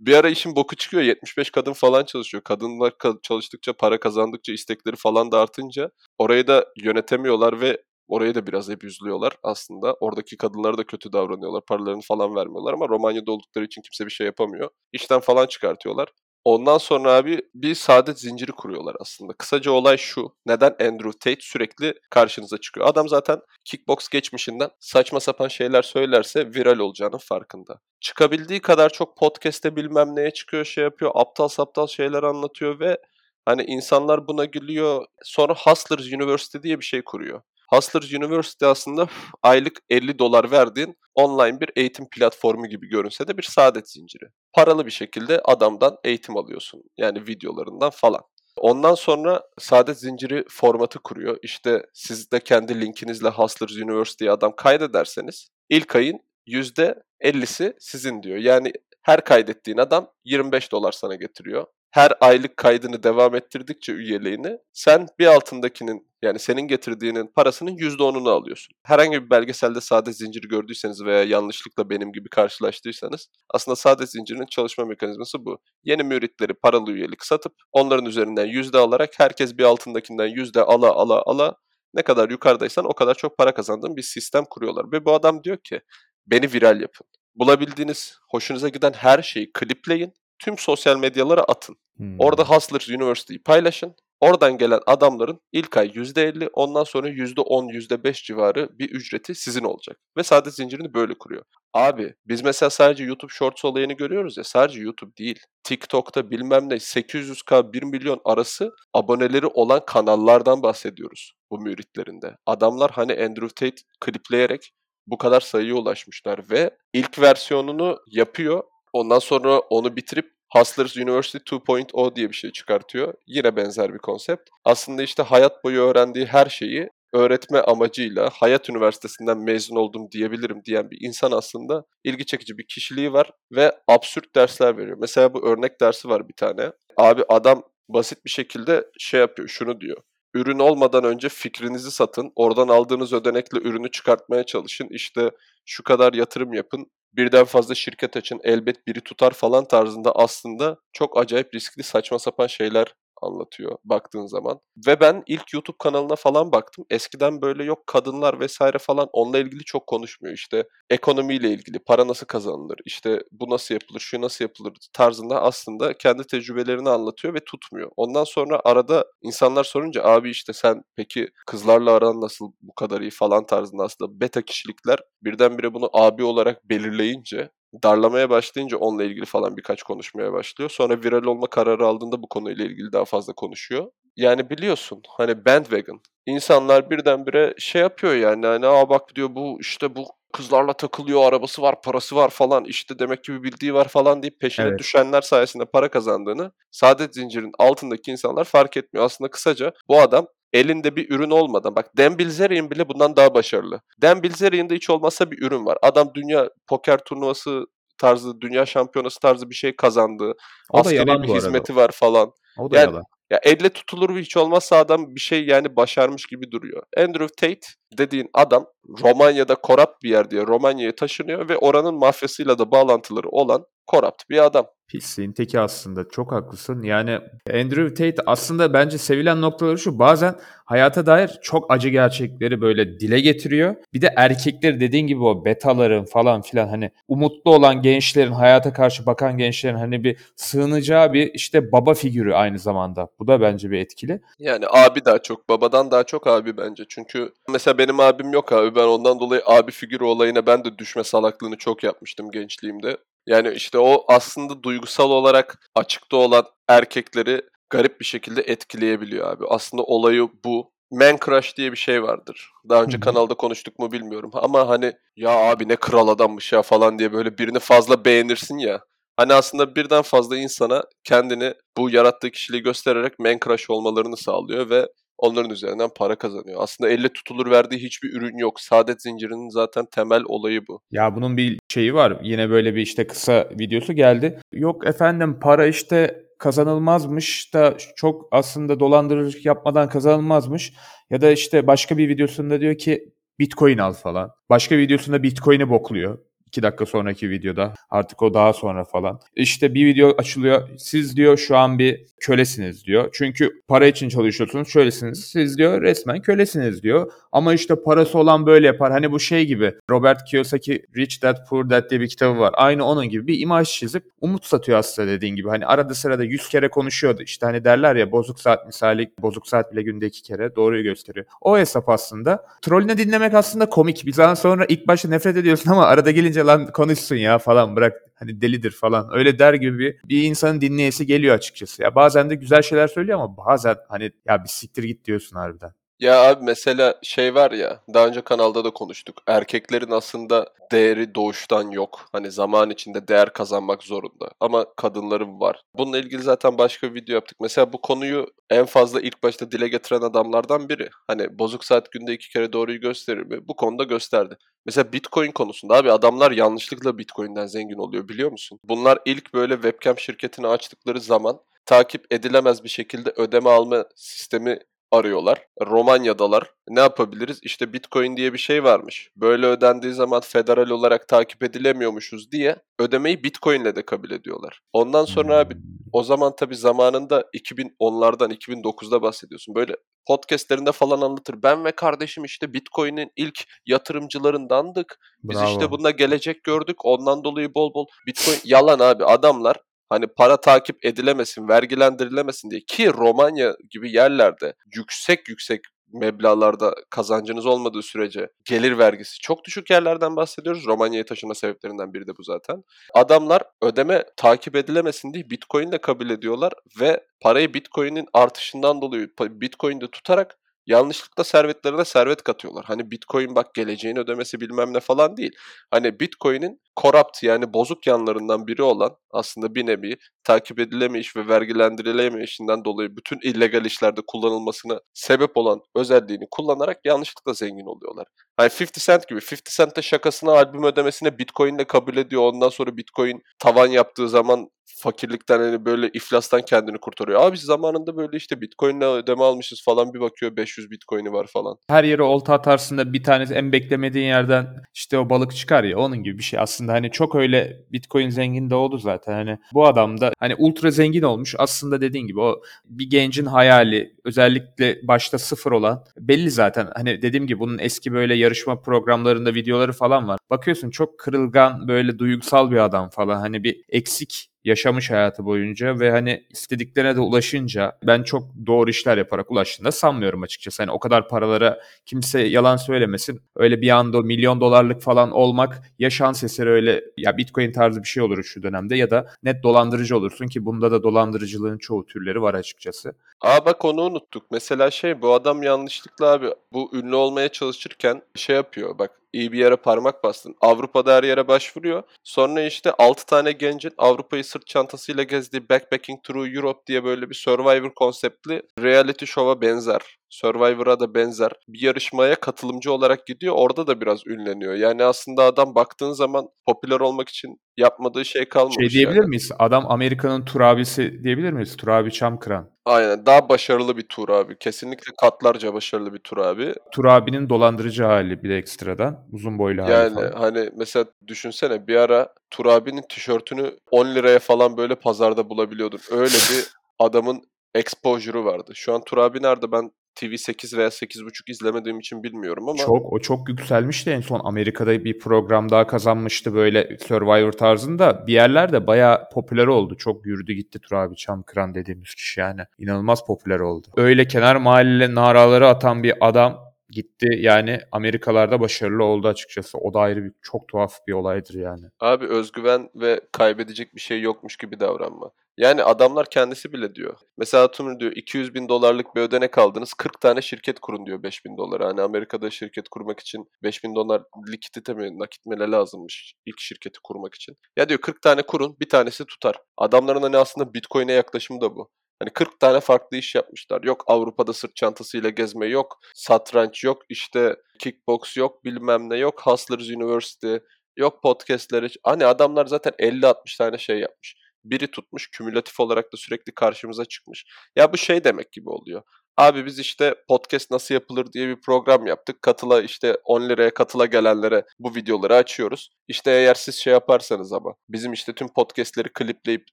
bir 0.00 0.14
ara 0.14 0.28
işin 0.28 0.56
boku 0.56 0.76
çıkıyor 0.76 1.02
75 1.02 1.50
kadın 1.50 1.72
falan 1.72 2.04
çalışıyor. 2.04 2.44
Kadınlar 2.44 2.92
çalıştıkça 3.22 3.72
para 3.72 4.00
kazandıkça 4.00 4.52
istekleri 4.52 4.96
falan 4.96 5.32
da 5.32 5.40
artınca 5.40 5.90
orayı 6.18 6.46
da 6.46 6.66
yönetemiyorlar 6.76 7.60
ve 7.60 7.82
Orayı 8.08 8.34
da 8.34 8.46
biraz 8.46 8.68
hep 8.68 8.84
üzülüyorlar 8.84 9.32
aslında. 9.42 9.94
Oradaki 10.00 10.36
kadınlara 10.36 10.78
da 10.78 10.84
kötü 10.84 11.12
davranıyorlar. 11.12 11.64
Paralarını 11.64 12.02
falan 12.02 12.34
vermiyorlar 12.36 12.72
ama 12.74 12.88
Romanya'da 12.88 13.32
oldukları 13.32 13.64
için 13.64 13.82
kimse 13.82 14.06
bir 14.06 14.10
şey 14.10 14.26
yapamıyor. 14.26 14.70
İşten 14.92 15.20
falan 15.20 15.46
çıkartıyorlar. 15.46 16.08
Ondan 16.46 16.78
sonra 16.78 17.12
abi 17.12 17.40
bir 17.54 17.74
saadet 17.74 18.20
zinciri 18.20 18.52
kuruyorlar 18.52 18.96
aslında. 19.00 19.32
Kısaca 19.32 19.70
olay 19.70 19.96
şu. 19.96 20.34
Neden 20.46 20.76
Andrew 20.80 21.10
Tate 21.10 21.40
sürekli 21.40 21.94
karşınıza 22.10 22.58
çıkıyor? 22.58 22.86
Adam 22.86 23.08
zaten 23.08 23.40
kickbox 23.64 24.08
geçmişinden 24.08 24.70
saçma 24.80 25.20
sapan 25.20 25.48
şeyler 25.48 25.82
söylerse 25.82 26.54
viral 26.54 26.78
olacağının 26.78 27.18
farkında. 27.18 27.80
Çıkabildiği 28.00 28.60
kadar 28.60 28.90
çok 28.90 29.16
podcast'te 29.16 29.76
bilmem 29.76 30.16
neye 30.16 30.30
çıkıyor, 30.30 30.64
şey 30.64 30.84
yapıyor, 30.84 31.10
aptal 31.14 31.48
saptal 31.48 31.86
şeyler 31.86 32.22
anlatıyor 32.22 32.80
ve 32.80 32.98
hani 33.44 33.64
insanlar 33.64 34.28
buna 34.28 34.44
gülüyor. 34.44 35.04
Sonra 35.22 35.54
Hustlers 35.54 36.12
University 36.12 36.58
diye 36.62 36.80
bir 36.80 36.84
şey 36.84 37.04
kuruyor. 37.04 37.42
Hustlers 37.68 38.12
University 38.12 38.64
aslında 38.64 39.08
aylık 39.42 39.78
50 39.90 40.18
dolar 40.18 40.50
verdiğin 40.50 40.96
online 41.14 41.60
bir 41.60 41.70
eğitim 41.76 42.08
platformu 42.10 42.66
gibi 42.66 42.88
görünse 42.88 43.28
de 43.28 43.38
bir 43.38 43.42
saadet 43.42 43.90
zinciri. 43.90 44.24
Paralı 44.52 44.86
bir 44.86 44.90
şekilde 44.90 45.40
adamdan 45.44 45.96
eğitim 46.04 46.36
alıyorsun. 46.36 46.82
Yani 46.96 47.26
videolarından 47.26 47.90
falan. 47.90 48.20
Ondan 48.56 48.94
sonra 48.94 49.42
saadet 49.58 49.98
zinciri 49.98 50.44
formatı 50.48 50.98
kuruyor. 50.98 51.38
İşte 51.42 51.86
siz 51.94 52.30
de 52.30 52.40
kendi 52.40 52.80
linkinizle 52.80 53.28
Hustlers 53.28 53.76
University'ye 53.76 54.30
adam 54.30 54.56
kaydederseniz 54.56 55.48
ilk 55.68 55.96
ayın 55.96 56.20
%50'si 56.46 57.74
sizin 57.78 58.22
diyor. 58.22 58.38
Yani 58.38 58.72
her 59.02 59.24
kaydettiğin 59.24 59.78
adam 59.78 60.10
25 60.24 60.72
dolar 60.72 60.92
sana 60.92 61.14
getiriyor 61.14 61.66
her 61.96 62.12
aylık 62.20 62.56
kaydını 62.56 63.02
devam 63.02 63.34
ettirdikçe 63.34 63.92
üyeliğini 63.92 64.58
sen 64.72 65.06
bir 65.18 65.26
altındakinin 65.26 66.06
yani 66.22 66.38
senin 66.38 66.60
getirdiğinin 66.60 67.26
parasının 67.26 67.76
%10'unu 67.76 68.30
alıyorsun. 68.30 68.76
Herhangi 68.82 69.24
bir 69.24 69.30
belgeselde 69.30 69.80
sade 69.80 70.12
zinciri 70.12 70.48
gördüyseniz 70.48 71.04
veya 71.04 71.24
yanlışlıkla 71.24 71.90
benim 71.90 72.12
gibi 72.12 72.28
karşılaştıysanız 72.28 73.28
aslında 73.54 73.76
sade 73.76 74.06
zincirinin 74.06 74.46
çalışma 74.46 74.84
mekanizması 74.84 75.44
bu. 75.44 75.58
Yeni 75.84 76.02
müritleri 76.02 76.54
paralı 76.54 76.92
üyelik 76.92 77.24
satıp 77.24 77.52
onların 77.72 78.06
üzerinden 78.06 78.46
yüzde 78.46 78.78
alarak 78.78 79.10
herkes 79.18 79.58
bir 79.58 79.64
altındakinden 79.64 80.26
yüzde 80.26 80.62
ala 80.62 80.92
ala 80.92 81.22
ala 81.26 81.56
ne 81.94 82.02
kadar 82.02 82.30
yukarıdaysan 82.30 82.84
o 82.84 82.92
kadar 82.94 83.14
çok 83.14 83.38
para 83.38 83.54
kazandığın 83.54 83.96
bir 83.96 84.02
sistem 84.02 84.44
kuruyorlar. 84.50 84.92
Ve 84.92 85.04
bu 85.04 85.14
adam 85.14 85.44
diyor 85.44 85.56
ki 85.64 85.80
beni 86.26 86.52
viral 86.52 86.80
yapın. 86.80 87.06
Bulabildiğiniz, 87.34 88.18
hoşunuza 88.30 88.68
giden 88.68 88.92
her 88.92 89.22
şeyi 89.22 89.52
klipleyin 89.52 90.12
tüm 90.38 90.58
sosyal 90.58 90.96
medyalara 90.96 91.40
atın. 91.40 91.76
Hmm. 91.96 92.20
Orada 92.20 92.44
Hustlers 92.44 92.88
University'yi 92.88 93.42
paylaşın. 93.42 93.94
Oradan 94.20 94.58
gelen 94.58 94.80
adamların 94.86 95.40
ilk 95.52 95.76
ay 95.76 95.86
%50, 95.86 96.48
ondan 96.52 96.84
sonra 96.84 97.08
%10, 97.08 97.72
%5 97.72 98.24
civarı 98.24 98.78
bir 98.78 98.90
ücreti 98.90 99.34
sizin 99.34 99.64
olacak. 99.64 99.98
Ve 100.16 100.22
saadet 100.22 100.54
zincirini 100.54 100.94
böyle 100.94 101.14
kuruyor. 101.14 101.44
Abi 101.74 102.14
biz 102.26 102.42
mesela 102.42 102.70
sadece 102.70 103.04
YouTube 103.04 103.32
Shorts 103.32 103.64
olayını 103.64 103.92
görüyoruz 103.92 104.36
ya 104.36 104.44
sadece 104.44 104.80
YouTube 104.80 105.16
değil. 105.16 105.38
TikTok'ta 105.64 106.30
bilmem 106.30 106.68
ne 106.68 106.74
800k 106.74 107.72
1 107.72 107.82
milyon 107.82 108.20
arası 108.24 108.70
aboneleri 108.94 109.46
olan 109.46 109.80
kanallardan 109.86 110.62
bahsediyoruz 110.62 111.32
bu 111.50 111.58
müritlerinde. 111.58 112.36
Adamlar 112.46 112.90
hani 112.90 113.12
Andrew 113.12 113.48
Tate 113.48 113.82
klipleyerek 114.00 114.72
bu 115.06 115.18
kadar 115.18 115.40
sayıya 115.40 115.74
ulaşmışlar 115.74 116.50
ve 116.50 116.70
ilk 116.92 117.18
versiyonunu 117.18 117.98
yapıyor 118.06 118.62
Ondan 118.96 119.18
sonra 119.18 119.58
onu 119.58 119.96
bitirip 119.96 120.32
Hustlers 120.52 120.96
University 120.96 121.38
2.0 121.38 122.16
diye 122.16 122.30
bir 122.30 122.34
şey 122.34 122.52
çıkartıyor. 122.52 123.14
Yine 123.26 123.56
benzer 123.56 123.94
bir 123.94 123.98
konsept. 123.98 124.50
Aslında 124.64 125.02
işte 125.02 125.22
hayat 125.22 125.64
boyu 125.64 125.80
öğrendiği 125.80 126.26
her 126.26 126.46
şeyi 126.46 126.88
öğretme 127.12 127.58
amacıyla 127.58 128.30
Hayat 128.32 128.70
Üniversitesi'nden 128.70 129.38
mezun 129.38 129.76
oldum 129.76 130.10
diyebilirim 130.12 130.64
diyen 130.64 130.90
bir 130.90 130.98
insan 131.00 131.32
aslında 131.32 131.84
ilgi 132.04 132.26
çekici 132.26 132.58
bir 132.58 132.66
kişiliği 132.66 133.12
var 133.12 133.30
ve 133.52 133.72
absürt 133.88 134.34
dersler 134.34 134.76
veriyor. 134.76 134.96
Mesela 135.00 135.34
bu 135.34 135.46
örnek 135.46 135.80
dersi 135.80 136.08
var 136.08 136.28
bir 136.28 136.34
tane. 136.34 136.72
Abi 136.96 137.22
adam 137.28 137.62
basit 137.88 138.24
bir 138.24 138.30
şekilde 138.30 138.84
şey 138.98 139.20
yapıyor, 139.20 139.48
şunu 139.48 139.80
diyor. 139.80 139.96
Ürün 140.34 140.58
olmadan 140.58 141.04
önce 141.04 141.28
fikrinizi 141.28 141.90
satın, 141.90 142.32
oradan 142.36 142.68
aldığınız 142.68 143.12
ödenekle 143.12 143.58
ürünü 143.58 143.90
çıkartmaya 143.90 144.44
çalışın. 144.44 144.88
İşte 144.90 145.30
şu 145.64 145.82
kadar 145.82 146.12
yatırım 146.12 146.52
yapın, 146.52 146.86
birden 147.12 147.44
fazla 147.44 147.74
şirket 147.74 148.16
açın 148.16 148.40
elbet 148.44 148.86
biri 148.86 149.00
tutar 149.00 149.30
falan 149.30 149.68
tarzında 149.68 150.12
aslında 150.12 150.76
çok 150.92 151.18
acayip 151.18 151.54
riskli 151.54 151.82
saçma 151.82 152.18
sapan 152.18 152.46
şeyler 152.46 152.94
anlatıyor 153.22 153.76
baktığın 153.84 154.26
zaman. 154.26 154.60
Ve 154.86 155.00
ben 155.00 155.22
ilk 155.26 155.54
YouTube 155.54 155.76
kanalına 155.78 156.16
falan 156.16 156.52
baktım. 156.52 156.84
Eskiden 156.90 157.42
böyle 157.42 157.64
yok 157.64 157.86
kadınlar 157.86 158.40
vesaire 158.40 158.78
falan 158.78 159.08
onunla 159.12 159.38
ilgili 159.38 159.64
çok 159.64 159.86
konuşmuyor. 159.86 160.34
İşte 160.34 160.64
ekonomiyle 160.90 161.50
ilgili 161.50 161.78
para 161.78 162.08
nasıl 162.08 162.26
kazanılır, 162.26 162.78
işte 162.84 163.22
bu 163.32 163.50
nasıl 163.50 163.74
yapılır, 163.74 164.00
şu 164.00 164.20
nasıl 164.20 164.44
yapılır 164.44 164.72
tarzında 164.92 165.42
aslında 165.42 165.98
kendi 165.98 166.24
tecrübelerini 166.24 166.88
anlatıyor 166.90 167.34
ve 167.34 167.40
tutmuyor. 167.46 167.90
Ondan 167.96 168.24
sonra 168.24 168.60
arada 168.64 169.04
insanlar 169.22 169.64
sorunca 169.64 170.04
abi 170.04 170.30
işte 170.30 170.52
sen 170.52 170.82
peki 170.96 171.28
kızlarla 171.46 171.92
aran 171.92 172.20
nasıl 172.20 172.52
bu 172.62 172.74
kadar 172.74 173.00
iyi 173.00 173.10
falan 173.10 173.46
tarzında 173.46 173.84
aslında 173.84 174.20
beta 174.20 174.42
kişilikler 174.42 174.98
birdenbire 175.22 175.74
bunu 175.74 175.90
abi 175.92 176.24
olarak 176.24 176.68
belirleyince 176.68 177.50
darlamaya 177.82 178.30
başlayınca 178.30 178.76
onunla 178.78 179.04
ilgili 179.04 179.24
falan 179.24 179.56
birkaç 179.56 179.82
konuşmaya 179.82 180.32
başlıyor. 180.32 180.70
Sonra 180.70 181.02
viral 181.04 181.24
olma 181.24 181.46
kararı 181.46 181.86
aldığında 181.86 182.22
bu 182.22 182.28
konuyla 182.28 182.64
ilgili 182.64 182.92
daha 182.92 183.04
fazla 183.04 183.32
konuşuyor. 183.32 183.90
Yani 184.16 184.50
biliyorsun 184.50 185.02
hani 185.08 185.44
bandwagon. 185.44 186.00
İnsanlar 186.26 186.90
birdenbire 186.90 187.54
şey 187.58 187.82
yapıyor 187.82 188.14
yani 188.14 188.46
hani 188.46 188.66
aa 188.66 188.88
bak 188.88 189.14
diyor 189.16 189.28
bu 189.34 189.58
işte 189.60 189.96
bu 189.96 190.06
kızlarla 190.32 190.72
takılıyor, 190.72 191.24
arabası 191.28 191.62
var, 191.62 191.82
parası 191.82 192.16
var 192.16 192.30
falan, 192.30 192.64
işte 192.64 192.98
demek 192.98 193.24
ki 193.24 193.32
bir 193.32 193.42
bildiği 193.42 193.74
var 193.74 193.88
falan 193.88 194.22
deyip 194.22 194.40
peşine 194.40 194.66
Evet. 194.66 194.78
düşenler 194.78 195.20
sayesinde 195.20 195.64
para 195.64 195.90
kazandığını 195.90 196.52
saadet 196.70 197.14
zincirinin 197.14 197.52
altındaki 197.58 198.10
insanlar 198.10 198.44
fark 198.44 198.76
etmiyor. 198.76 199.06
Aslında 199.06 199.30
kısaca 199.30 199.72
bu 199.88 200.00
adam 200.00 200.26
elinde 200.56 200.96
bir 200.96 201.10
ürün 201.10 201.30
olmadan 201.30 201.76
bak 201.76 201.96
Dan 201.96 202.18
Bilzerian 202.18 202.70
bile 202.70 202.88
bundan 202.88 203.16
daha 203.16 203.34
başarılı. 203.34 203.80
Dan 204.02 204.22
Bilzerian'da 204.22 204.74
hiç 204.74 204.90
olmazsa 204.90 205.30
bir 205.30 205.42
ürün 205.42 205.66
var. 205.66 205.78
Adam 205.82 206.10
dünya 206.14 206.48
poker 206.66 206.98
turnuvası 206.98 207.64
tarzı, 207.98 208.40
dünya 208.40 208.66
şampiyonası 208.66 209.20
tarzı 209.20 209.50
bir 209.50 209.54
şey 209.54 209.76
kazandı. 209.76 210.32
O 210.72 210.78
Askeri 210.78 211.06
bir 211.06 211.12
arada. 211.12 211.34
hizmeti 211.34 211.76
var 211.76 211.90
falan. 211.92 212.32
O 212.58 212.70
da 212.70 212.76
Yani- 212.78 212.90
yalan. 212.90 213.02
Ya 213.30 213.40
elle 213.42 213.68
tutulur 213.68 214.18
hiç 214.18 214.36
olmazsa 214.36 214.76
adam 214.76 215.14
bir 215.14 215.20
şey 215.20 215.46
yani 215.46 215.76
başarmış 215.76 216.26
gibi 216.26 216.50
duruyor. 216.50 216.82
Andrew 216.98 217.26
Tate 217.26 217.66
dediğin 217.98 218.28
adam 218.34 218.66
Romanya'da 219.02 219.54
korrupt 219.54 220.02
bir 220.02 220.10
yer 220.10 220.30
diye 220.30 220.42
Romanya'ya 220.46 220.94
taşınıyor 220.94 221.48
ve 221.48 221.56
oranın 221.58 221.94
mafyasıyla 221.94 222.58
da 222.58 222.70
bağlantıları 222.70 223.28
olan 223.28 223.64
korrupt 223.86 224.30
bir 224.30 224.44
adam. 224.44 224.66
Pisliğin 224.88 225.32
teki 225.32 225.60
aslında. 225.60 226.08
Çok 226.08 226.32
haklısın. 226.32 226.82
Yani 226.82 227.18
Andrew 227.54 227.88
Tate 227.88 228.22
aslında 228.26 228.72
bence 228.72 228.98
sevilen 228.98 229.40
noktaları 229.40 229.78
şu. 229.78 229.98
Bazen 229.98 230.34
hayata 230.64 231.06
dair 231.06 231.38
çok 231.42 231.72
acı 231.72 231.88
gerçekleri 231.88 232.60
böyle 232.60 233.00
dile 233.00 233.20
getiriyor. 233.20 233.76
Bir 233.94 234.02
de 234.02 234.14
erkekleri 234.16 234.80
dediğin 234.80 235.06
gibi 235.06 235.22
o 235.22 235.44
betaların 235.44 236.04
falan 236.04 236.42
filan 236.42 236.68
hani 236.68 236.90
umutlu 237.08 237.54
olan 237.54 237.82
gençlerin, 237.82 238.32
hayata 238.32 238.72
karşı 238.72 239.06
bakan 239.06 239.38
gençlerin 239.38 239.76
hani 239.76 240.04
bir 240.04 240.16
sığınacağı 240.36 241.12
bir 241.12 241.34
işte 241.34 241.72
baba 241.72 241.94
figürü 241.94 242.32
aynı 242.34 242.58
zamanda. 242.58 243.08
Bu 243.18 243.26
da 243.26 243.40
bence 243.40 243.70
bir 243.70 243.78
etkili. 243.78 244.20
Yani 244.38 244.64
abi 244.68 245.04
daha 245.04 245.18
çok, 245.18 245.48
babadan 245.48 245.90
daha 245.90 246.04
çok 246.04 246.26
abi 246.26 246.56
bence. 246.56 246.84
Çünkü 246.88 247.32
mesela 247.48 247.78
benim 247.78 248.00
abim 248.00 248.32
yok 248.32 248.52
abi. 248.52 248.74
Ben 248.74 248.86
ondan 248.86 249.20
dolayı 249.20 249.42
abi 249.46 249.72
figürü 249.72 250.04
olayına 250.04 250.46
ben 250.46 250.64
de 250.64 250.78
düşme 250.78 251.04
salaklığını 251.04 251.56
çok 251.56 251.84
yapmıştım 251.84 252.30
gençliğimde. 252.30 252.96
Yani 253.26 253.52
işte 253.54 253.78
o 253.78 254.04
aslında 254.08 254.62
duygusal 254.62 255.10
olarak 255.10 255.58
açıkta 255.74 256.16
olan 256.16 256.44
erkekleri 256.68 257.42
garip 257.70 258.00
bir 258.00 258.04
şekilde 258.04 258.40
etkileyebiliyor 258.42 259.32
abi. 259.32 259.44
Aslında 259.48 259.82
olayı 259.82 260.28
bu. 260.44 260.76
Man 260.90 261.18
crush 261.24 261.56
diye 261.56 261.72
bir 261.72 261.76
şey 261.76 262.02
vardır. 262.02 262.50
Daha 262.68 262.82
önce 262.82 263.00
kanalda 263.00 263.34
konuştuk 263.34 263.78
mu 263.78 263.92
bilmiyorum. 263.92 264.30
Ama 264.34 264.68
hani 264.68 264.92
ya 265.16 265.30
abi 265.30 265.68
ne 265.68 265.76
kral 265.76 266.08
adammış 266.08 266.52
ya 266.52 266.62
falan 266.62 266.98
diye 266.98 267.12
böyle 267.12 267.38
birini 267.38 267.58
fazla 267.58 268.04
beğenirsin 268.04 268.58
ya. 268.58 268.80
Hani 269.16 269.34
aslında 269.34 269.76
birden 269.76 270.02
fazla 270.02 270.36
insana 270.36 270.84
kendini 271.04 271.54
bu 271.76 271.90
yarattığı 271.90 272.30
kişiliği 272.30 272.62
göstererek 272.62 273.18
man 273.18 273.38
crush 273.44 273.70
olmalarını 273.70 274.16
sağlıyor 274.16 274.70
ve 274.70 274.86
onların 275.18 275.50
üzerinden 275.50 275.90
para 275.96 276.16
kazanıyor. 276.16 276.62
Aslında 276.62 276.90
elle 276.90 277.08
tutulur 277.08 277.50
verdiği 277.50 277.82
hiçbir 277.82 278.12
ürün 278.12 278.38
yok. 278.38 278.60
Saadet 278.60 279.02
zincirinin 279.02 279.50
zaten 279.50 279.86
temel 279.86 280.22
olayı 280.26 280.60
bu. 280.68 280.80
Ya 280.90 281.16
bunun 281.16 281.36
bir 281.36 281.58
şeyi 281.68 281.94
var. 281.94 282.20
Yine 282.22 282.50
böyle 282.50 282.74
bir 282.74 282.80
işte 282.80 283.06
kısa 283.06 283.48
videosu 283.60 283.92
geldi. 283.92 284.40
Yok 284.52 284.86
efendim 284.86 285.38
para 285.40 285.66
işte 285.66 286.26
kazanılmazmış 286.38 287.54
da 287.54 287.76
çok 287.96 288.28
aslında 288.32 288.80
dolandırıcılık 288.80 289.46
yapmadan 289.46 289.88
kazanılmazmış. 289.88 290.72
Ya 291.10 291.20
da 291.20 291.30
işte 291.30 291.66
başka 291.66 291.98
bir 291.98 292.08
videosunda 292.08 292.60
diyor 292.60 292.78
ki 292.78 293.12
Bitcoin 293.38 293.78
al 293.78 293.92
falan. 293.92 294.30
Başka 294.50 294.78
videosunda 294.78 295.22
Bitcoin'i 295.22 295.70
bokluyor. 295.70 296.18
2 296.56 296.62
dakika 296.62 296.86
sonraki 296.86 297.30
videoda. 297.30 297.74
Artık 297.90 298.22
o 298.22 298.34
daha 298.34 298.52
sonra 298.52 298.84
falan. 298.84 299.20
İşte 299.34 299.74
bir 299.74 299.86
video 299.86 300.14
açılıyor. 300.18 300.68
Siz 300.78 301.16
diyor 301.16 301.36
şu 301.36 301.56
an 301.56 301.78
bir 301.78 302.06
kölesiniz 302.20 302.86
diyor. 302.86 303.08
Çünkü 303.12 303.62
para 303.68 303.86
için 303.86 304.08
çalışıyorsunuz. 304.08 304.68
Şöylesiniz. 304.68 305.24
Siz 305.24 305.58
diyor 305.58 305.82
resmen 305.82 306.20
kölesiniz 306.20 306.82
diyor. 306.82 307.12
Ama 307.32 307.54
işte 307.54 307.74
parası 307.82 308.18
olan 308.18 308.46
böyle 308.46 308.66
yapar. 308.66 308.92
Hani 308.92 309.12
bu 309.12 309.20
şey 309.20 309.46
gibi. 309.46 309.74
Robert 309.90 310.24
Kiyosaki 310.24 310.82
Rich 310.96 311.22
Dad 311.22 311.48
Poor 311.48 311.70
Dad 311.70 311.90
diye 311.90 312.00
bir 312.00 312.08
kitabı 312.08 312.38
var. 312.38 312.54
Aynı 312.56 312.84
onun 312.84 313.08
gibi 313.08 313.26
bir 313.26 313.40
imaj 313.40 313.68
çizip 313.68 314.04
umut 314.20 314.44
satıyor 314.44 314.78
aslında 314.78 315.08
dediğin 315.08 315.36
gibi. 315.36 315.48
Hani 315.48 315.66
arada 315.66 315.94
sırada 315.94 316.24
100 316.24 316.48
kere 316.48 316.68
konuşuyordu. 316.68 317.22
İşte 317.22 317.46
hani 317.46 317.64
derler 317.64 317.96
ya 317.96 318.12
bozuk 318.12 318.40
saat 318.40 318.66
misali 318.66 319.12
bozuk 319.22 319.48
saat 319.48 319.72
bile 319.72 319.82
günde 319.82 320.06
2 320.06 320.22
kere 320.22 320.56
doğruyu 320.56 320.82
gösteriyor. 320.82 321.26
O 321.40 321.58
hesap 321.58 321.88
aslında. 321.88 322.46
Trollünü 322.62 322.98
dinlemek 322.98 323.34
aslında 323.34 323.68
komik. 323.68 324.06
Bir 324.06 324.12
zaman 324.12 324.34
sonra 324.34 324.64
ilk 324.68 324.88
başta 324.88 325.08
nefret 325.08 325.36
ediyorsun 325.36 325.70
ama 325.70 325.86
arada 325.86 326.10
gelince 326.10 326.45
lan 326.46 326.72
konuşsun 326.72 327.16
ya 327.16 327.38
falan 327.38 327.76
bırak 327.76 328.02
hani 328.14 328.40
delidir 328.40 328.70
falan 328.70 329.08
öyle 329.12 329.38
der 329.38 329.54
gibi 329.54 329.78
bir, 329.78 329.96
bir 330.08 330.22
insanın 330.22 330.60
dinleyesi 330.60 331.06
geliyor 331.06 331.34
açıkçası. 331.34 331.82
Ya 331.82 331.94
bazen 331.94 332.30
de 332.30 332.34
güzel 332.34 332.62
şeyler 332.62 332.88
söylüyor 332.88 333.18
ama 333.18 333.36
bazen 333.36 333.76
hani 333.88 334.12
ya 334.26 334.44
bir 334.44 334.48
siktir 334.48 334.84
git 334.84 335.04
diyorsun 335.04 335.36
harbiden. 335.36 335.72
Ya 336.00 336.22
abi 336.30 336.44
mesela 336.44 336.98
şey 337.02 337.34
var 337.34 337.50
ya 337.50 337.82
daha 337.94 338.06
önce 338.06 338.20
kanalda 338.20 338.64
da 338.64 338.70
konuştuk. 338.70 339.22
Erkeklerin 339.26 339.90
aslında 339.90 340.46
değeri 340.72 341.14
doğuştan 341.14 341.70
yok. 341.70 342.08
Hani 342.12 342.30
zaman 342.30 342.70
içinde 342.70 343.08
değer 343.08 343.32
kazanmak 343.32 343.82
zorunda. 343.82 344.30
Ama 344.40 344.66
kadınların 344.76 345.40
var. 345.40 345.62
Bununla 345.74 345.98
ilgili 345.98 346.22
zaten 346.22 346.58
başka 346.58 346.90
bir 346.94 347.00
video 347.02 347.14
yaptık. 347.14 347.38
Mesela 347.40 347.72
bu 347.72 347.80
konuyu 347.80 348.26
en 348.50 348.64
fazla 348.66 349.00
ilk 349.00 349.22
başta 349.22 349.50
dile 349.52 349.68
getiren 349.68 350.00
adamlardan 350.00 350.68
biri. 350.68 350.88
Hani 351.06 351.38
bozuk 351.38 351.64
saat 351.64 351.92
günde 351.92 352.12
iki 352.12 352.30
kere 352.30 352.52
doğruyu 352.52 352.80
gösterir 352.80 353.22
mi? 353.26 353.48
Bu 353.48 353.56
konuda 353.56 353.84
gösterdi. 353.84 354.36
Mesela 354.66 354.92
Bitcoin 354.92 355.30
konusunda 355.32 355.74
abi 355.74 355.92
adamlar 355.92 356.30
yanlışlıkla 356.30 356.98
Bitcoin'den 356.98 357.46
zengin 357.46 357.78
oluyor 357.78 358.08
biliyor 358.08 358.30
musun? 358.30 358.58
Bunlar 358.64 358.98
ilk 359.04 359.34
böyle 359.34 359.54
webcam 359.54 359.98
şirketini 359.98 360.46
açtıkları 360.46 361.00
zaman 361.00 361.40
takip 361.66 362.14
edilemez 362.14 362.64
bir 362.64 362.68
şekilde 362.68 363.10
ödeme 363.16 363.50
alma 363.50 363.84
sistemi 363.94 364.58
arıyorlar. 364.92 365.46
Romanya'dalar. 365.66 366.50
Ne 366.68 366.80
yapabiliriz? 366.80 367.38
İşte 367.42 367.72
Bitcoin 367.72 368.16
diye 368.16 368.32
bir 368.32 368.38
şey 368.38 368.64
varmış. 368.64 369.10
Böyle 369.16 369.46
ödendiği 369.46 369.92
zaman 369.92 370.20
federal 370.20 370.70
olarak 370.70 371.08
takip 371.08 371.42
edilemiyormuşuz 371.42 372.32
diye 372.32 372.56
ödemeyi 372.78 373.24
Bitcoin'le 373.24 373.76
de 373.76 373.82
kabul 373.82 374.10
ediyorlar. 374.10 374.60
Ondan 374.72 375.04
sonra 375.04 375.38
abi 375.38 375.54
o 375.92 376.02
zaman 376.02 376.36
tabii 376.36 376.56
zamanında 376.56 377.24
2010'lardan 377.34 378.34
2009'da 378.34 379.02
bahsediyorsun. 379.02 379.54
Böyle 379.54 379.76
podcastlerinde 380.08 380.72
falan 380.72 381.00
anlatır. 381.00 381.42
Ben 381.42 381.64
ve 381.64 381.72
kardeşim 381.72 382.24
işte 382.24 382.52
Bitcoin'in 382.52 383.10
ilk 383.16 383.44
yatırımcılarındandık. 383.66 384.98
Biz 385.22 385.38
Bravo. 385.38 385.50
işte 385.50 385.70
bunda 385.70 385.90
gelecek 385.90 386.44
gördük. 386.44 386.84
Ondan 386.84 387.24
dolayı 387.24 387.54
bol 387.54 387.74
bol 387.74 387.86
Bitcoin 388.06 388.38
yalan 388.44 388.78
abi. 388.78 389.04
Adamlar 389.04 389.56
hani 389.88 390.06
para 390.06 390.40
takip 390.40 390.84
edilemesin, 390.84 391.48
vergilendirilemesin 391.48 392.50
diye 392.50 392.60
ki 392.60 392.92
Romanya 392.92 393.56
gibi 393.70 393.92
yerlerde 393.92 394.54
yüksek 394.74 395.28
yüksek 395.28 395.60
meblağlarda 395.92 396.74
kazancınız 396.90 397.46
olmadığı 397.46 397.82
sürece 397.82 398.28
gelir 398.44 398.78
vergisi 398.78 399.18
çok 399.20 399.44
düşük 399.44 399.70
yerlerden 399.70 400.16
bahsediyoruz. 400.16 400.66
Romanya'ya 400.66 401.04
taşıma 401.04 401.34
sebeplerinden 401.34 401.94
biri 401.94 402.06
de 402.06 402.16
bu 402.18 402.22
zaten. 402.22 402.64
Adamlar 402.94 403.42
ödeme 403.62 404.04
takip 404.16 404.56
edilemesin 404.56 405.14
diye 405.14 405.30
Bitcoin 405.30 405.72
de 405.72 405.78
kabul 405.78 406.10
ediyorlar 406.10 406.52
ve 406.80 407.04
parayı 407.20 407.54
Bitcoin'in 407.54 408.06
artışından 408.12 408.80
dolayı 408.80 409.08
Bitcoin'de 409.20 409.90
tutarak 409.90 410.38
yanlışlıkla 410.66 411.24
servetlerine 411.24 411.84
servet 411.84 412.22
katıyorlar. 412.22 412.64
Hani 412.64 412.90
Bitcoin 412.90 413.34
bak 413.34 413.54
geleceğin 413.54 413.96
ödemesi 413.96 414.40
bilmem 414.40 414.74
ne 414.74 414.80
falan 414.80 415.16
değil. 415.16 415.32
Hani 415.70 416.00
Bitcoin'in 416.00 416.60
corrupt 416.82 417.22
yani 417.22 417.52
bozuk 417.54 417.86
yanlarından 417.86 418.46
biri 418.46 418.62
olan 418.62 418.96
aslında 419.10 419.54
bir 419.54 419.66
nevi 419.66 419.96
takip 420.24 420.58
edilemeyiş 420.58 421.16
ve 421.16 421.28
vergilendirilemeyişinden 421.28 422.64
dolayı 422.64 422.96
bütün 422.96 423.18
illegal 423.22 423.64
işlerde 423.64 424.00
kullanılmasına 424.06 424.80
sebep 424.94 425.36
olan 425.36 425.60
özelliğini 425.76 426.24
kullanarak 426.30 426.78
yanlışlıkla 426.84 427.34
zengin 427.34 427.66
oluyorlar. 427.66 428.06
Hani 428.36 428.50
50 428.60 428.66
Cent 428.72 429.08
gibi 429.08 429.20
50 429.32 429.40
Cent 429.56 429.76
de 429.76 429.82
şakasına 429.82 430.32
albüm 430.32 430.64
ödemesine 430.64 431.18
Bitcoin'le 431.18 431.64
kabul 431.68 431.96
ediyor. 431.96 432.22
Ondan 432.22 432.48
sonra 432.48 432.76
Bitcoin 432.76 433.22
tavan 433.38 433.66
yaptığı 433.66 434.08
zaman 434.08 434.50
fakirlikten 434.78 435.38
hani 435.38 435.64
böyle 435.64 435.88
iflastan 435.88 436.42
kendini 436.42 436.78
kurtarıyor. 436.78 437.20
Abi 437.20 437.38
zamanında 437.38 437.96
böyle 437.96 438.16
işte 438.16 438.40
Bitcoin'le 438.40 438.82
ödeme 438.82 439.24
almışız 439.24 439.62
falan 439.64 439.94
bir 439.94 440.00
bakıyor 440.00 440.36
500 440.36 440.70
Bitcoin'i 440.70 441.12
var 441.12 441.26
falan. 441.32 441.56
Her 441.70 441.84
yere 441.84 442.02
olta 442.02 442.34
atarsın 442.34 442.78
da 442.78 442.92
bir 442.92 443.02
tanesi 443.04 443.34
en 443.34 443.52
beklemediğin 443.52 444.06
yerden 444.06 444.46
işte 444.74 444.98
o 444.98 445.10
balık 445.10 445.36
çıkar 445.36 445.64
ya 445.64 445.78
onun 445.78 446.02
gibi 446.02 446.18
bir 446.18 446.22
şey. 446.22 446.40
Aslında 446.40 446.65
hani 446.72 446.90
çok 446.90 447.14
öyle 447.14 447.60
Bitcoin 447.72 448.10
zengin 448.10 448.50
de 448.50 448.54
oldu 448.54 448.78
zaten. 448.78 449.12
Hani 449.12 449.38
bu 449.54 449.66
adam 449.66 450.00
da 450.00 450.12
hani 450.18 450.34
ultra 450.34 450.70
zengin 450.70 451.02
olmuş. 451.02 451.34
Aslında 451.38 451.80
dediğin 451.80 452.06
gibi 452.06 452.20
o 452.20 452.42
bir 452.64 452.90
gencin 452.90 453.26
hayali 453.26 453.94
özellikle 454.04 454.78
başta 454.82 455.18
sıfır 455.18 455.52
olan 455.52 455.84
belli 455.98 456.30
zaten. 456.30 456.68
Hani 456.74 457.02
dediğim 457.02 457.26
gibi 457.26 457.40
bunun 457.40 457.58
eski 457.58 457.92
böyle 457.92 458.14
yarışma 458.14 458.60
programlarında 458.60 459.34
videoları 459.34 459.72
falan 459.72 460.08
var. 460.08 460.18
Bakıyorsun 460.30 460.70
çok 460.70 460.98
kırılgan 460.98 461.68
böyle 461.68 461.98
duygusal 461.98 462.50
bir 462.50 462.56
adam 462.56 462.88
falan. 462.90 463.20
Hani 463.20 463.44
bir 463.44 463.60
eksik 463.68 464.30
yaşamış 464.46 464.90
hayatı 464.90 465.24
boyunca 465.24 465.80
ve 465.80 465.90
hani 465.90 466.24
istediklerine 466.30 466.96
de 466.96 467.00
ulaşınca 467.00 467.72
ben 467.82 468.02
çok 468.02 468.24
doğru 468.46 468.70
işler 468.70 468.98
yaparak 468.98 469.30
ulaştığını 469.30 469.66
da 469.66 469.72
sanmıyorum 469.72 470.22
açıkçası. 470.22 470.62
Hani 470.62 470.72
o 470.72 470.78
kadar 470.78 471.08
paralara 471.08 471.60
kimse 471.86 472.20
yalan 472.20 472.56
söylemesin. 472.56 473.20
Öyle 473.36 473.60
bir 473.60 473.70
anda 473.70 474.02
milyon 474.02 474.40
dolarlık 474.40 474.82
falan 474.82 475.10
olmak 475.10 475.62
ya 475.78 475.90
şans 475.90 476.24
eseri 476.24 476.50
öyle 476.50 476.84
ya 476.96 477.16
bitcoin 477.16 477.52
tarzı 477.52 477.82
bir 477.82 477.88
şey 477.88 478.02
olur 478.02 478.22
şu 478.22 478.42
dönemde 478.42 478.76
ya 478.76 478.90
da 478.90 479.06
net 479.22 479.42
dolandırıcı 479.42 479.96
olursun 479.96 480.26
ki 480.26 480.44
bunda 480.44 480.70
da 480.70 480.82
dolandırıcılığın 480.82 481.58
çoğu 481.58 481.86
türleri 481.86 482.22
var 482.22 482.34
açıkçası. 482.34 482.94
Aa 483.20 483.44
bak 483.44 483.64
onu 483.64 483.82
unuttuk. 483.82 484.30
Mesela 484.30 484.70
şey 484.70 485.02
bu 485.02 485.14
adam 485.14 485.42
yanlışlıkla 485.42 486.12
abi 486.12 486.26
bu 486.52 486.70
ünlü 486.74 486.94
olmaya 486.94 487.28
çalışırken 487.28 488.02
şey 488.14 488.36
yapıyor. 488.36 488.78
Bak 488.78 488.90
iyi 489.16 489.32
bir 489.32 489.38
yere 489.38 489.56
parmak 489.56 490.04
bastın. 490.04 490.34
Avrupa'da 490.40 490.96
her 490.96 491.04
yere 491.04 491.28
başvuruyor. 491.28 491.82
Sonra 492.04 492.42
işte 492.42 492.72
6 492.78 493.06
tane 493.06 493.32
gencin 493.32 493.72
Avrupa'yı 493.78 494.24
sırt 494.24 494.46
çantasıyla 494.46 495.02
gezdiği 495.02 495.48
Backpacking 495.48 496.02
Through 496.04 496.34
Europe 496.34 496.60
diye 496.66 496.84
böyle 496.84 497.10
bir 497.10 497.14
Survivor 497.14 497.74
konseptli 497.74 498.42
reality 498.62 499.04
show'a 499.04 499.40
benzer. 499.40 499.80
Survivor'a 500.10 500.80
da 500.80 500.94
benzer 500.94 501.32
bir 501.48 501.62
yarışmaya 501.62 502.14
katılımcı 502.14 502.72
olarak 502.72 503.06
gidiyor. 503.06 503.34
Orada 503.38 503.66
da 503.66 503.80
biraz 503.80 504.06
ünleniyor. 504.06 504.54
Yani 504.54 504.84
aslında 504.84 505.22
adam 505.22 505.54
baktığın 505.54 505.92
zaman 505.92 506.28
popüler 506.46 506.80
olmak 506.80 507.08
için 507.08 507.40
yapmadığı 507.56 508.04
şey 508.04 508.24
kalmamış. 508.24 508.56
Şey 508.60 508.70
diyebilir 508.70 508.96
yani. 508.96 509.08
miyiz? 509.08 509.30
Adam 509.38 509.70
Amerika'nın 509.70 510.24
tur 510.24 510.40
abisi 510.40 511.04
diyebilir 511.04 511.32
miyiz? 511.32 511.56
Tur 511.56 511.68
abi 511.68 511.92
Çamkıran. 511.92 512.50
Aynen. 512.64 513.06
Daha 513.06 513.28
başarılı 513.28 513.76
bir 513.76 513.88
tur 513.88 514.08
abi. 514.08 514.38
Kesinlikle 514.38 514.92
katlarca 515.00 515.54
başarılı 515.54 515.94
bir 515.94 515.98
tur 515.98 516.18
abi. 516.18 516.54
Tur 516.72 516.84
abinin 516.84 517.28
dolandırıcı 517.28 517.84
hali 517.84 518.22
bir 518.22 518.28
de 518.28 518.36
ekstradan. 518.36 519.06
Uzun 519.12 519.38
boylu 519.38 519.62
hali 519.62 519.72
Yani 519.72 519.94
falan. 519.94 520.12
hani 520.12 520.50
mesela 520.56 520.84
düşünsene 521.06 521.66
bir 521.66 521.76
ara 521.76 522.08
Tur 522.30 522.46
abinin 522.46 522.82
tişörtünü 522.88 523.58
10 523.70 523.94
liraya 523.94 524.18
falan 524.18 524.56
böyle 524.56 524.74
pazarda 524.74 525.30
bulabiliyordun. 525.30 525.80
Öyle 525.90 526.14
bir 526.14 526.46
adamın 526.78 527.22
exposure'u 527.54 528.24
vardı. 528.24 528.52
Şu 528.54 528.74
an 528.74 528.84
Tur 528.84 528.98
abi 528.98 529.22
nerede? 529.22 529.52
Ben 529.52 529.70
TV8 529.96 530.56
veya 530.56 530.68
8.5 530.68 531.30
izlemediğim 531.30 531.78
için 531.78 532.02
bilmiyorum 532.02 532.48
ama 532.48 532.58
Çok 532.58 532.92
o 532.92 532.98
çok 532.98 533.28
yükselmişti 533.28 533.90
en 533.90 534.00
son 534.00 534.20
Amerika'da 534.24 534.84
bir 534.84 534.98
program 534.98 535.50
daha 535.50 535.66
kazanmıştı 535.66 536.34
böyle 536.34 536.78
Survivor 536.78 537.32
tarzında. 537.32 538.06
Bir 538.06 538.12
yerlerde 538.12 538.66
bayağı 538.66 539.08
popüler 539.10 539.46
oldu. 539.46 539.76
Çok 539.76 540.06
yürüdü 540.06 540.32
gitti 540.32 540.58
Tur 540.58 540.76
abi 540.76 540.96
Çamkıran 540.96 541.54
dediğimiz 541.54 541.94
kişi 541.94 542.20
yani. 542.20 542.40
İnanılmaz 542.58 543.06
popüler 543.06 543.40
oldu. 543.40 543.66
Öyle 543.76 544.08
kenar 544.08 544.36
mahalle 544.36 544.94
naraları 544.94 545.48
atan 545.48 545.82
bir 545.82 545.94
adam 546.00 546.46
gitti 546.70 547.08
yani 547.20 547.60
Amerikalarda 547.72 548.40
başarılı 548.40 548.84
oldu 548.84 549.08
açıkçası. 549.08 549.58
O 549.58 549.74
da 549.74 549.80
ayrı 549.80 550.04
bir 550.04 550.12
çok 550.22 550.48
tuhaf 550.48 550.72
bir 550.86 550.92
olaydır 550.92 551.34
yani. 551.34 551.66
abi 551.80 552.06
özgüven 552.06 552.70
ve 552.74 553.00
kaybedecek 553.12 553.74
bir 553.74 553.80
şey 553.80 554.00
yokmuş 554.00 554.36
gibi 554.36 554.60
davranma. 554.60 555.10
Yani 555.38 555.62
adamlar 555.62 556.10
kendisi 556.10 556.52
bile 556.52 556.74
diyor. 556.74 556.98
Mesela 557.18 557.44
atıyorum 557.44 557.80
diyor 557.80 557.92
200 557.92 558.34
bin 558.34 558.48
dolarlık 558.48 558.96
bir 558.96 559.00
ödenek 559.00 559.38
aldınız 559.38 559.74
40 559.74 560.00
tane 560.00 560.22
şirket 560.22 560.60
kurun 560.60 560.86
diyor 560.86 561.02
5 561.02 561.24
bin 561.24 561.36
dolara. 561.36 561.66
Hani 561.68 561.82
Amerika'da 561.82 562.30
şirket 562.30 562.68
kurmak 562.68 563.00
için 563.00 563.28
5 563.42 563.64
bin 563.64 563.74
dolar 563.74 564.02
likidite 564.32 564.74
mi 564.74 564.98
nakit 564.98 565.26
mi 565.26 565.38
lazımmış 565.38 566.14
ilk 566.26 566.40
şirketi 566.40 566.78
kurmak 566.84 567.14
için. 567.14 567.36
Ya 567.56 567.68
diyor 567.68 567.80
40 567.80 568.02
tane 568.02 568.22
kurun 568.22 568.56
bir 568.60 568.68
tanesi 568.68 569.04
tutar. 569.04 569.36
Adamların 569.58 570.02
hani 570.02 570.16
aslında 570.16 570.54
Bitcoin'e 570.54 570.92
yaklaşımı 570.92 571.40
da 571.40 571.56
bu. 571.56 571.70
Hani 571.98 572.10
40 572.10 572.40
tane 572.40 572.60
farklı 572.60 572.96
iş 572.96 573.14
yapmışlar. 573.14 573.62
Yok 573.62 573.84
Avrupa'da 573.86 574.32
sırt 574.32 574.56
çantasıyla 574.56 575.10
gezme 575.10 575.46
yok. 575.46 575.78
Satranç 575.94 576.64
yok. 576.64 576.82
işte 576.88 577.36
kickbox 577.58 578.16
yok. 578.16 578.44
Bilmem 578.44 578.90
ne 578.90 578.96
yok. 578.96 579.26
Hustlers 579.26 579.70
University 579.70 580.36
yok 580.76 581.02
podcastleri. 581.02 581.68
Hani 581.84 582.06
adamlar 582.06 582.46
zaten 582.46 582.72
50-60 582.78 583.38
tane 583.38 583.58
şey 583.58 583.78
yapmış. 583.78 584.16
Biri 584.50 584.70
tutmuş. 584.70 585.10
Kümülatif 585.10 585.60
olarak 585.60 585.92
da 585.92 585.96
sürekli 585.96 586.34
karşımıza 586.34 586.84
çıkmış. 586.84 587.24
Ya 587.56 587.72
bu 587.72 587.76
şey 587.76 588.04
demek 588.04 588.32
gibi 588.32 588.50
oluyor. 588.50 588.82
Abi 589.16 589.46
biz 589.46 589.58
işte 589.58 589.94
podcast 590.08 590.50
nasıl 590.50 590.74
yapılır 590.74 591.12
diye 591.12 591.28
bir 591.28 591.40
program 591.40 591.86
yaptık. 591.86 592.22
Katıla 592.22 592.62
işte 592.62 592.96
10 593.04 593.28
liraya 593.28 593.54
katıla 593.54 593.86
gelenlere 593.86 594.44
bu 594.58 594.74
videoları 594.74 595.14
açıyoruz. 595.14 595.70
İşte 595.88 596.10
eğer 596.10 596.34
siz 596.34 596.54
şey 596.54 596.72
yaparsanız 596.72 597.32
ama 597.32 597.54
bizim 597.68 597.92
işte 597.92 598.12
tüm 598.14 598.28
podcastleri 598.28 598.88
klipleyip 598.92 599.44